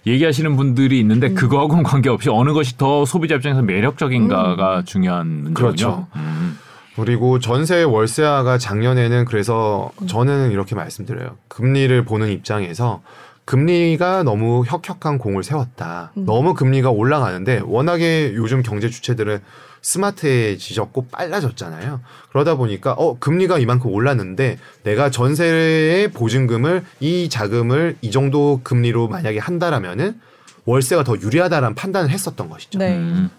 [0.07, 5.53] 얘기하시는 분들이 있는데 그거하고는 관계없이 어느 것이 더 소비자 입장에서 매력적인가가 중요한 문제군요.
[5.53, 6.07] 그렇죠.
[6.15, 6.57] 음.
[6.95, 11.35] 그리고 전세 월세화가 작년에는 그래서 저는 이렇게 말씀드려요.
[11.47, 13.03] 금리를 보는 입장에서
[13.45, 16.11] 금리가 너무 혁혁한 공을 세웠다.
[16.17, 16.25] 음.
[16.25, 19.39] 너무 금리가 올라가는데 워낙에 요즘 경제 주체들은
[19.81, 22.01] 스마트해지셨고 빨라졌잖아요.
[22.31, 29.39] 그러다 보니까 어 금리가 이만큼 올랐는데 내가 전세의 보증금을 이 자금을 이 정도 금리로 만약에
[29.39, 30.19] 한다라면은
[30.65, 32.79] 월세가 더 유리하다라는 판단을 했었던 것이죠.
[32.79, 32.97] 네.
[32.97, 33.29] 음.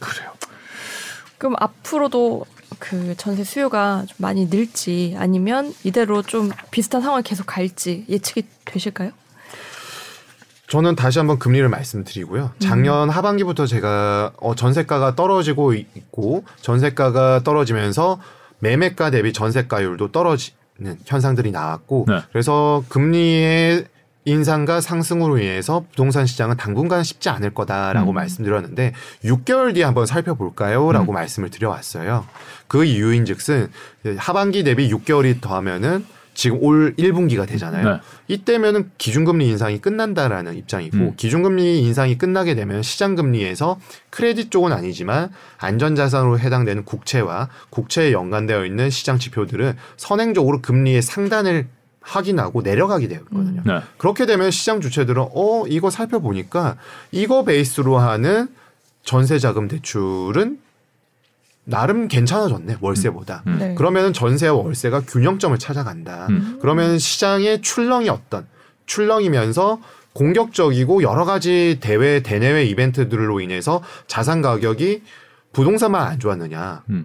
[0.00, 0.32] 그래요.
[1.38, 2.46] 그럼 앞으로도
[2.78, 9.12] 그 전세 수요가 좀 많이 늘지 아니면 이대로 좀 비슷한 상황을 계속 갈지 예측이 되실까요?
[10.70, 12.52] 저는 다시 한번 금리를 말씀드리고요.
[12.60, 18.20] 작년 하반기부터 제가 어, 전세가가 떨어지고 있고 전세가가 떨어지면서
[18.60, 22.20] 매매가 대비 전세가율도 떨어지는 현상들이 나왔고 네.
[22.30, 23.86] 그래서 금리의
[24.26, 28.14] 인상과 상승으로 인해서 부동산 시장은 당분간 쉽지 않을 거다라고 음.
[28.14, 28.92] 말씀드렸는데
[29.24, 31.14] 6개월 뒤에 한번 살펴볼까요?라고 음.
[31.14, 32.26] 말씀을 드려왔어요.
[32.68, 33.70] 그 이유인즉슨
[34.18, 36.04] 하반기 대비 6개월이 더하면은
[36.34, 37.88] 지금 올 1분기가 되잖아요.
[37.88, 38.00] 네.
[38.28, 41.12] 이때면은 기준금리 인상이 끝난다라는 입장이고 음.
[41.16, 43.78] 기준금리 인상이 끝나게 되면 시장금리에서
[44.10, 51.66] 크레딧 쪽은 아니지만 안전자산으로 해당되는 국채와 국채에 연관되어 있는 시장 지표들은 선행적으로 금리의 상단을
[52.00, 53.62] 확인하고 내려가게 되어 있거든요.
[53.64, 53.80] 네.
[53.98, 56.76] 그렇게 되면 시장 주체들은 어 이거 살펴보니까
[57.12, 58.48] 이거 베이스로 하는
[59.02, 60.58] 전세 자금 대출은
[61.70, 63.44] 나름 괜찮아졌네 월세보다.
[63.46, 63.56] 음.
[63.58, 63.74] 네.
[63.74, 66.26] 그러면은 전세와 월세가 균형점을 찾아간다.
[66.30, 66.58] 음.
[66.60, 68.46] 그러면 시장의 출렁이 어떤
[68.86, 69.80] 출렁이면서
[70.12, 75.02] 공격적이고 여러 가지 대외 대내외 이벤트들로 인해서 자산 가격이
[75.52, 76.82] 부동산만 안 좋았느냐.
[76.90, 77.04] 음.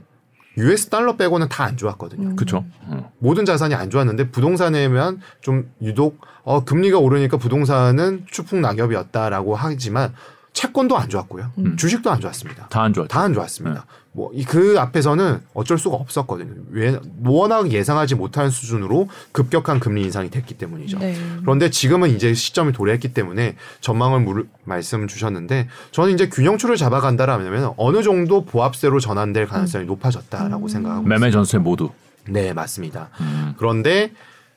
[0.58, 2.30] US 달러 빼고는 다 안 좋았거든요.
[2.30, 2.36] 음.
[2.36, 2.66] 그렇죠.
[2.88, 3.12] 어.
[3.20, 10.14] 모든 자산이 안 좋았는데 부동산에면 좀 유독 어 금리가 오르니까 부동산은 추풍 낙엽이었다라고 하지만
[10.56, 11.52] 채권도 안 좋았고요.
[11.58, 11.76] 음.
[11.78, 12.68] 주식도 안 좋았습니다.
[12.70, 13.10] 다 안 좋았죠.
[13.10, 13.86] 다안 좋았습니다.
[14.14, 16.54] 뭐그 앞에서는 어쩔 수가 없었거든요.
[16.72, 21.00] 왜 워낙 예상하지 못한 수준으로 급격한 금리 인상이 됐기 때문이죠.
[21.00, 21.14] 네.
[21.42, 28.02] 그런데 지금은 이제 시점이 도래했기 때문에 전망을 물, 말씀 주셨는데 저는 이제 균형추를 잡아간다라면 어느
[28.02, 30.68] 정도 보합세로 전환될 가능성이 높아졌다라고 음.
[30.70, 31.30] 생각하고 매매.
[31.32, 31.90] 전세 모두.
[32.30, 33.10] 네 맞습니다.
[33.20, 33.54] 음.
[33.58, 34.14] 그런데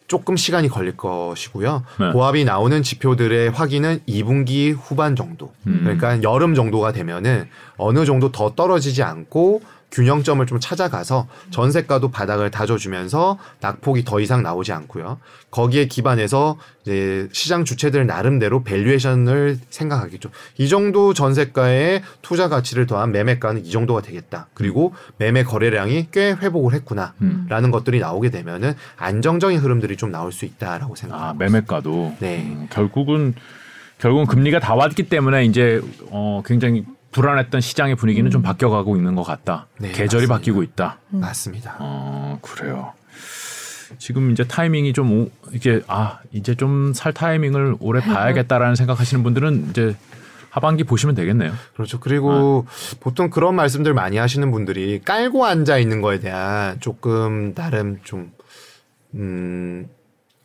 [0.09, 1.85] 조금 시간이 걸릴 것이고요.
[2.01, 2.13] 네.
[2.13, 5.53] 보합이 나오는 지표들의 확인은 2분기 후반 정도.
[5.67, 5.81] 음.
[5.85, 13.39] 그러니까 여름 정도가 되면은 어느 정도 더 떨어지지 않고 균형점을 좀 찾아가서 전세가도 바닥을 다져주면서
[13.61, 15.19] 낙폭이 더 이상 나오지 않고요.
[15.51, 20.31] 거기에 기반해서 이제 시장 주체들 나름대로 valuation을 생각하겠죠.
[20.59, 24.49] 이 정도 전세가의 투자 가치를 더한 매매가는 이 정도가 되겠다.
[24.55, 27.15] 그리고 매매 거래량이 꽤 회복을 했구나.
[27.23, 27.47] 음.
[27.49, 31.45] 라는 것들이 나오게 되면은 안정적인 흐름들이 좀 나올 수 있다라고 아, 생각합니다.
[31.45, 32.17] 매매가도.
[32.21, 32.43] 네.
[32.43, 33.35] 음, 결국은
[33.99, 39.23] 결국은 금리가 다 왔기 때문에 이제 어 굉장히 불안했던 시장의 분위기는 좀 바뀌어가고 있는 것
[39.23, 39.67] 같다.
[39.79, 40.35] 네, 계절이 맞습니다.
[40.35, 40.99] 바뀌고 있다.
[41.11, 41.77] 맞습니다.
[41.81, 42.93] 어 그래요.
[43.99, 49.69] 지금 이제 타이밍이 좀 오, 이게 아 이제 좀 살 타이밍을 오래 봐야겠다라는 생각하시는 분들은
[49.71, 49.97] 이제
[50.51, 51.53] 하반기 보시면 되겠네요.
[51.75, 51.99] 그렇죠.
[52.01, 52.97] 그리고 아.
[53.01, 58.33] 보통 그런 말씀들 많이 하시는 분들이 깔고 앉아 있는 거에 대한 조금 나름 좀
[59.15, 59.89] 음.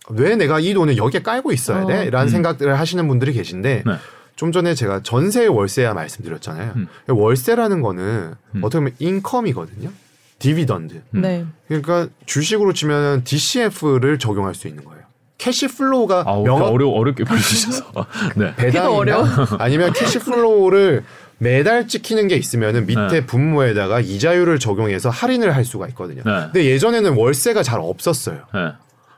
[0.09, 2.07] 왜 내가 이 돈을 여기에 깔고 있어야 돼?
[2.07, 2.09] 어.
[2.09, 2.29] 라는 음.
[2.29, 3.93] 생각들을 하시는 분들이 계신데 네.
[4.35, 6.73] 좀 전에 제가 전세 월세야 말씀드렸잖아요.
[6.75, 6.87] 음.
[7.07, 8.63] 월세라는 거는 음.
[8.63, 9.91] 어떻게 보면 income이거든요.
[10.39, 11.01] dividend.
[11.11, 11.21] 음.
[11.21, 11.45] 네.
[11.67, 15.03] 그러니까 주식으로 치면 DCF를 적용할 수 있는 거예요.
[15.37, 17.85] cash flow가 아우 명확 어려 어렵게 보여주셔서
[18.35, 18.55] 네.
[18.55, 19.25] 배당이나 어려워.
[19.59, 21.03] 아니면 cash flow를
[21.37, 23.25] 매달 찍히는 게 있으면은 밑에 네.
[23.25, 26.23] 분모에다가 이자율을 적용해서 할인을 할 수가 있거든요.
[26.25, 26.31] 네.
[26.51, 28.39] 근데 예전에는 월세가 잘 없었어요.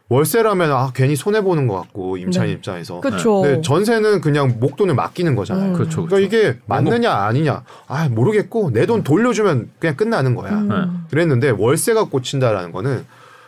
[0.07, 0.15] 네.
[0.15, 2.53] 월세라면 아 괜히 손해 보는 것 같고 임차인 네.
[2.53, 3.01] 입장에서.
[3.01, 3.41] 그렇죠.
[3.41, 5.69] 근데 전세는 그냥 목돈을 맡기는 거잖아요.
[5.69, 5.73] 음.
[5.73, 6.05] 그렇죠.
[6.05, 6.49] 그러니까 그렇죠.
[6.49, 10.51] 이게 맞느냐 아니냐 아 모르겠고 내 돈 돌려주면 그냥 끝나는 거야.
[10.53, 10.67] 음.
[10.69, 10.75] 네.
[11.09, 13.05] 그랬는데 월세가 꽂힌다라는 거는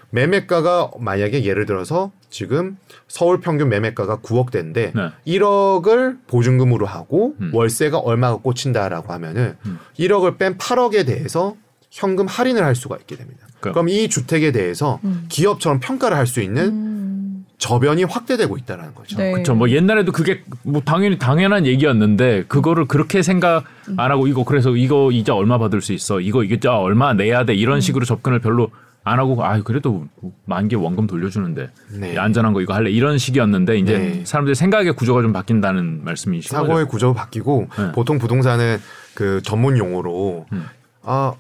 [0.10, 2.78] 매매가가 만약에 예를 들어서 지금
[3.08, 5.10] 서울 평균 매매가가 9억 대인데 네.
[5.28, 7.52] 1억을 보증금으로 하고 음.
[7.54, 9.80] 월세가 얼마가 꽂힌다라고 하면은 음.
[10.00, 11.56] 1억을 뺀 8억에 대해서
[11.92, 13.47] 현금 할인을 할 수가 있게 됩니다.
[13.60, 15.26] 그러니까- 그럼 이 주택에 대해서 음.
[15.30, 17.46] 기업처럼 평가를 할 수 있는 음.
[17.58, 19.18] 저변이 확대되고 있다라는 거죠.
[19.18, 19.32] 네.
[19.32, 19.56] 그렇죠.
[19.56, 23.64] 뭐 옛날에도 그게 뭐 당연히 당연한 얘기였는데 그거를 그렇게 생각
[23.98, 26.20] 안 하고 이거 그래서 이거 이자 얼마 받을 수 있어.
[26.20, 27.56] 이거 이자 얼마 내야 돼.
[27.56, 28.70] 이런 식으로 접근을 별로
[29.04, 30.06] 안 하고 아 그래도
[30.46, 32.18] 만개 원금 돌려주는데 네.
[32.18, 34.22] 안전한 거 이거 할래 이런 식이었는데 이제 네.
[34.26, 36.68] 사람들의 생각의 구조가 좀 바뀐다는 말씀이신 거죠.
[36.68, 37.92] 사고의 구조가 바뀌고 네.
[37.94, 38.78] 보통 부동산은
[39.16, 40.66] 그 전문 용어로 음.
[41.04, 41.34] 아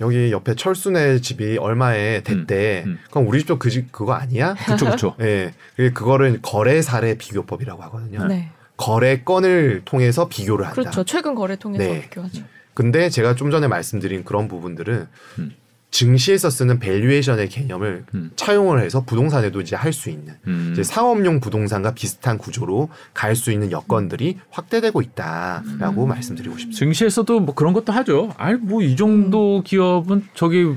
[0.00, 2.84] 여기 옆에 철수네 집이 얼마에 됐대.
[2.86, 2.98] 음, 음.
[3.10, 4.54] 그럼 우리 집도 그 집 그거 아니야?
[4.64, 5.16] 그렇죠, 그렇죠.
[5.20, 5.52] 예.
[5.76, 8.26] 그 그거를 거래 사례 비교법이라고 하거든요.
[8.26, 8.50] 네.
[8.76, 10.80] 거래 건을 통해서 비교를 한다.
[10.80, 11.04] 그렇죠.
[11.04, 12.00] 최근 거래 통해서 네.
[12.02, 12.42] 비교하죠.
[12.72, 15.06] 근데 제가 좀 전에 말씀드린 그런 부분들은
[15.40, 15.52] 음.
[15.90, 18.30] 증시에서 쓰는 valuation의 개념을 음.
[18.36, 20.70] 차용을 해서 부동산에도 이제 할 수 있는 음.
[20.72, 26.78] 이제 상업용 부동산과 비슷한 구조로 갈 수 있는 여건들이 확대되고 있다라고 말씀드리고 싶습니다.
[26.78, 28.32] 증시에서도 뭐 그런 것도 하죠.
[28.38, 30.74] 아이 뭐이 정도 기업은 저기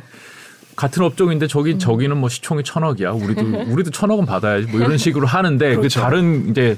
[0.75, 3.11] 같은 업종인데 저기 저기는 뭐 시총이 천억이야.
[3.11, 3.41] 우리도
[3.71, 4.67] 우리도 천억은 받아야지.
[4.67, 6.01] 뭐 이런 식으로 하는데 그 그렇죠.
[6.01, 6.77] 다른 이제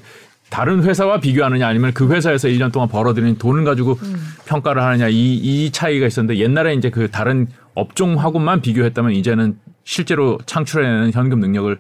[0.50, 3.98] 다른 회사와 비교하느냐 아니면 그 회사에서 1년 동안 벌어들인 돈을 가지고
[4.46, 11.12] 평가를 하느냐 이, 이 차이가 있었는데 옛날에 이제 그 다른 업종하고만 비교했다면 이제는 실제로 창출해내는
[11.14, 11.78] 현금 능력을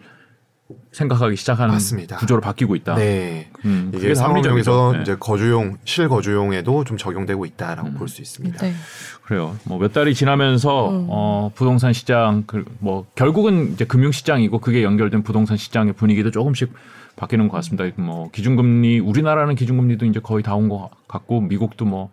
[0.91, 2.17] 생각하기 시작하는 맞습니다.
[2.17, 2.95] 구조로 바뀌고 있다.
[2.95, 3.49] 네.
[3.65, 4.15] 음, 이게.
[4.15, 5.01] 상업용에서 네.
[5.01, 8.57] 이제 거주용 실거주용에도 좀 적용되고 있다라고 볼수 있습니다.
[8.59, 8.73] 네.
[9.23, 9.55] 그래요.
[9.65, 11.05] 뭐 몇 달이 지나면서 음.
[11.09, 16.73] 어 부동산 시장 그 뭐 결국은 이제 금융 시장이고 그게 연결된 부동산 시장의 분위기도 조금씩
[17.15, 17.85] 바뀌는 것 같습니다.
[18.01, 22.09] 뭐 기준금리 우리나라는 기준금리도 이제 거의 다 온 것 같고 미국도 뭐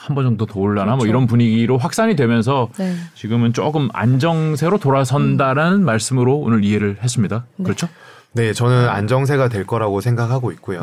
[0.00, 1.10] 한 번 정도 더 올라나 뭐 그렇죠.
[1.10, 2.96] 이런 분위기로 확산이 되면서 네.
[3.14, 7.44] 지금은 조금 안정세로 돌아선다라는 말씀으로 오늘 이해를 했습니다.
[7.56, 7.64] 네.
[7.64, 7.86] 그렇죠?
[8.32, 10.80] 네, 저는 안정세가 될 거라고 생각하고 있고요.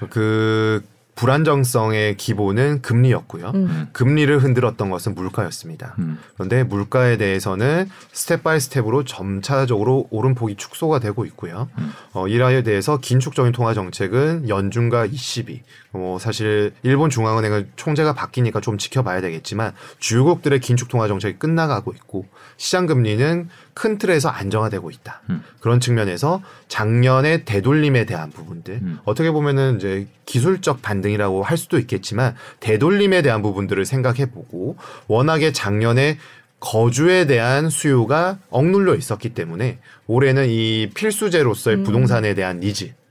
[0.00, 0.06] 네.
[0.10, 0.82] 그
[1.14, 3.50] 불안정성의 기본은 금리였고요.
[3.56, 3.88] 음.
[3.92, 5.96] 금리를 흔들었던 것은 물가였습니다.
[5.98, 6.18] 음.
[6.34, 11.68] 그런데 물가에 대해서는 step by step으로 점차적으로 오름폭이 축소가 되고 있고요.
[11.78, 11.92] 음.
[12.12, 15.62] 어, 이에 대해서 긴축적인 통화 정책은 연준과 ECB,
[15.92, 22.26] 뭐 사실 일본 중앙은행은 총재가 바뀌니까 좀 지켜봐야 되겠지만 주요국들의 긴축 통화 정책이 끝나가고 있고
[22.56, 25.22] 시장 금리는 큰 틀에서 안정화되고 있다.
[25.30, 25.42] 음.
[25.60, 28.98] 그런 측면에서 작년의 되돌림에 대한 부분들 음.
[29.04, 34.76] 어떻게 보면은 이제 기술적 반등이라고 할 수도 있겠지만 되돌림에 대한 부분들을 생각해보고
[35.06, 36.18] 워낙에 작년에
[36.60, 41.84] 거주에 대한 수요가 억눌려 있었기 때문에 올해는 이 필수제로서의 음.
[41.84, 43.07] 부동산에 대한 니즈 음.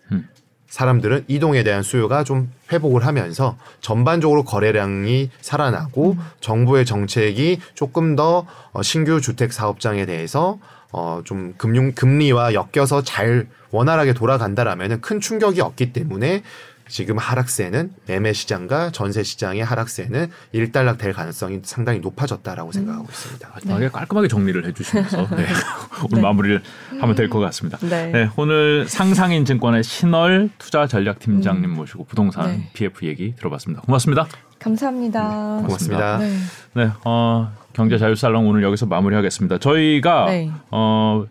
[0.69, 6.19] 사람들은 이동에 대한 수요가 좀 회복을 하면서 전반적으로 거래량이 살아나고 음.
[6.41, 10.59] 정부의 정책이 조금 더 어, 신규 주택 사업장에 대해서
[10.91, 16.43] 어, 좀 금융 금리와 엮여서 잘 원활하게 돌아간다라면은 큰 충격이 없기 때문에
[16.87, 23.49] 지금 하락세는 매매 시장과 전세 시장의 하락세는 일단락 될 가능성이 상당히 높아졌다라고 생각하고 있습니다.
[23.53, 25.45] 마지막에 깔끔하게 정리를 해주시면서 네.
[26.11, 26.61] 오늘 마무리를
[27.01, 27.77] 하면 될 것 같습니다.
[27.79, 28.11] 네.
[28.11, 32.69] 네, 오늘 상상인 증권의 신월 투자 전략 팀장님 모시고 부동산 네.
[32.73, 33.81] PF 얘기 들어봤습니다.
[33.81, 34.27] 고맙습니다.
[34.59, 35.61] 감사합니다.
[35.65, 36.17] 고맙습니다.
[36.17, 36.37] 네.
[36.73, 39.59] 네, 어, 경제 자유 살롱 오늘 여기서 마무리하겠습니다.
[39.59, 40.51] 저희가 네.
[40.71, 41.25] 어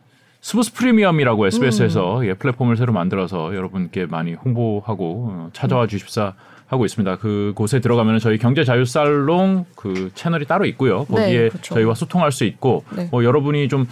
[0.47, 6.35] 스포츠 프리미엄이라고 SBS에서 예, 플랫폼을 새로 만들어서 여러분께 많이 홍보하고 어, 찾아와 주십사
[6.69, 7.17] 하고 있습니다.
[7.17, 11.05] 그곳에 들어가면 저희 경제 자유 살롱 그 채널이 따로 있고요.
[11.07, 11.75] 거기에 네, 그렇죠.
[11.75, 13.09] 저희와 소통할 수 있고 네.
[13.11, 13.89] 뭐 여러분이 좀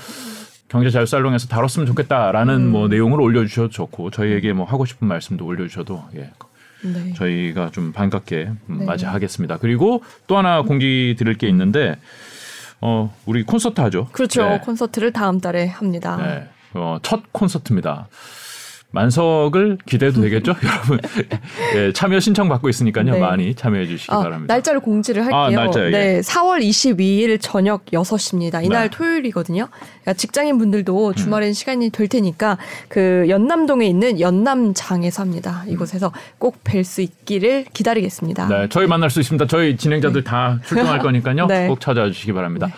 [0.68, 2.70] 경제 자유 살롱에서 다뤘으면 좋겠다라는 음.
[2.70, 6.30] 뭐 내용을 올려주셔도 좋고 저희에게 뭐 하고 싶은 말씀도 올려주셔도 예,
[6.84, 7.14] 네.
[7.14, 8.84] 저희가 좀 반갑게 음, 네.
[8.84, 9.58] 맞이하겠습니다.
[9.58, 11.96] 그리고 또 하나 공지 드릴 게 있는데
[12.86, 14.08] 어 우리 콘서트 하죠.
[14.12, 14.46] 그렇죠.
[14.46, 14.60] 네.
[14.60, 16.16] 콘서트를 다음 달에 합니다.
[16.18, 16.48] 네.
[16.74, 18.08] 어, 첫 콘서트입니다.
[18.94, 20.98] 만석을 기대해도 되겠죠, 여러분?
[21.76, 23.04] 예, 참여 신청 받고 있으니까요.
[23.04, 23.18] 네.
[23.18, 24.54] 많이 참여해 주시기 아, 바랍니다.
[24.54, 25.38] 날짜를 공지를 할게요.
[25.38, 25.90] 아, 날짜요, 예.
[25.90, 28.64] 네, 4월 22일 저녁 6시입니다.
[28.64, 28.96] 이날 네.
[28.96, 29.68] 토요일이거든요.
[29.70, 32.56] 그러니까 직장인 분들도 주말엔 시간이 될 테니까
[32.88, 35.64] 그 연남동에 있는 연남장에서 합니다.
[35.68, 38.48] 이곳에서 꼭 뵐 수 있기를 기다리겠습니다.
[38.48, 39.46] 네, 저희 만날 수 있습니다.
[39.48, 41.46] 저희 진행자들 다 출동할 거니까요.
[41.46, 41.66] 네.
[41.68, 42.68] 꼭 찾아와 주시기 바랍니다.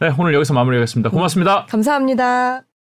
[0.00, 1.10] 네, 오늘 여기서 마무리하겠습니다.
[1.10, 1.66] 고맙습니다.
[1.68, 2.65] 감사합니다.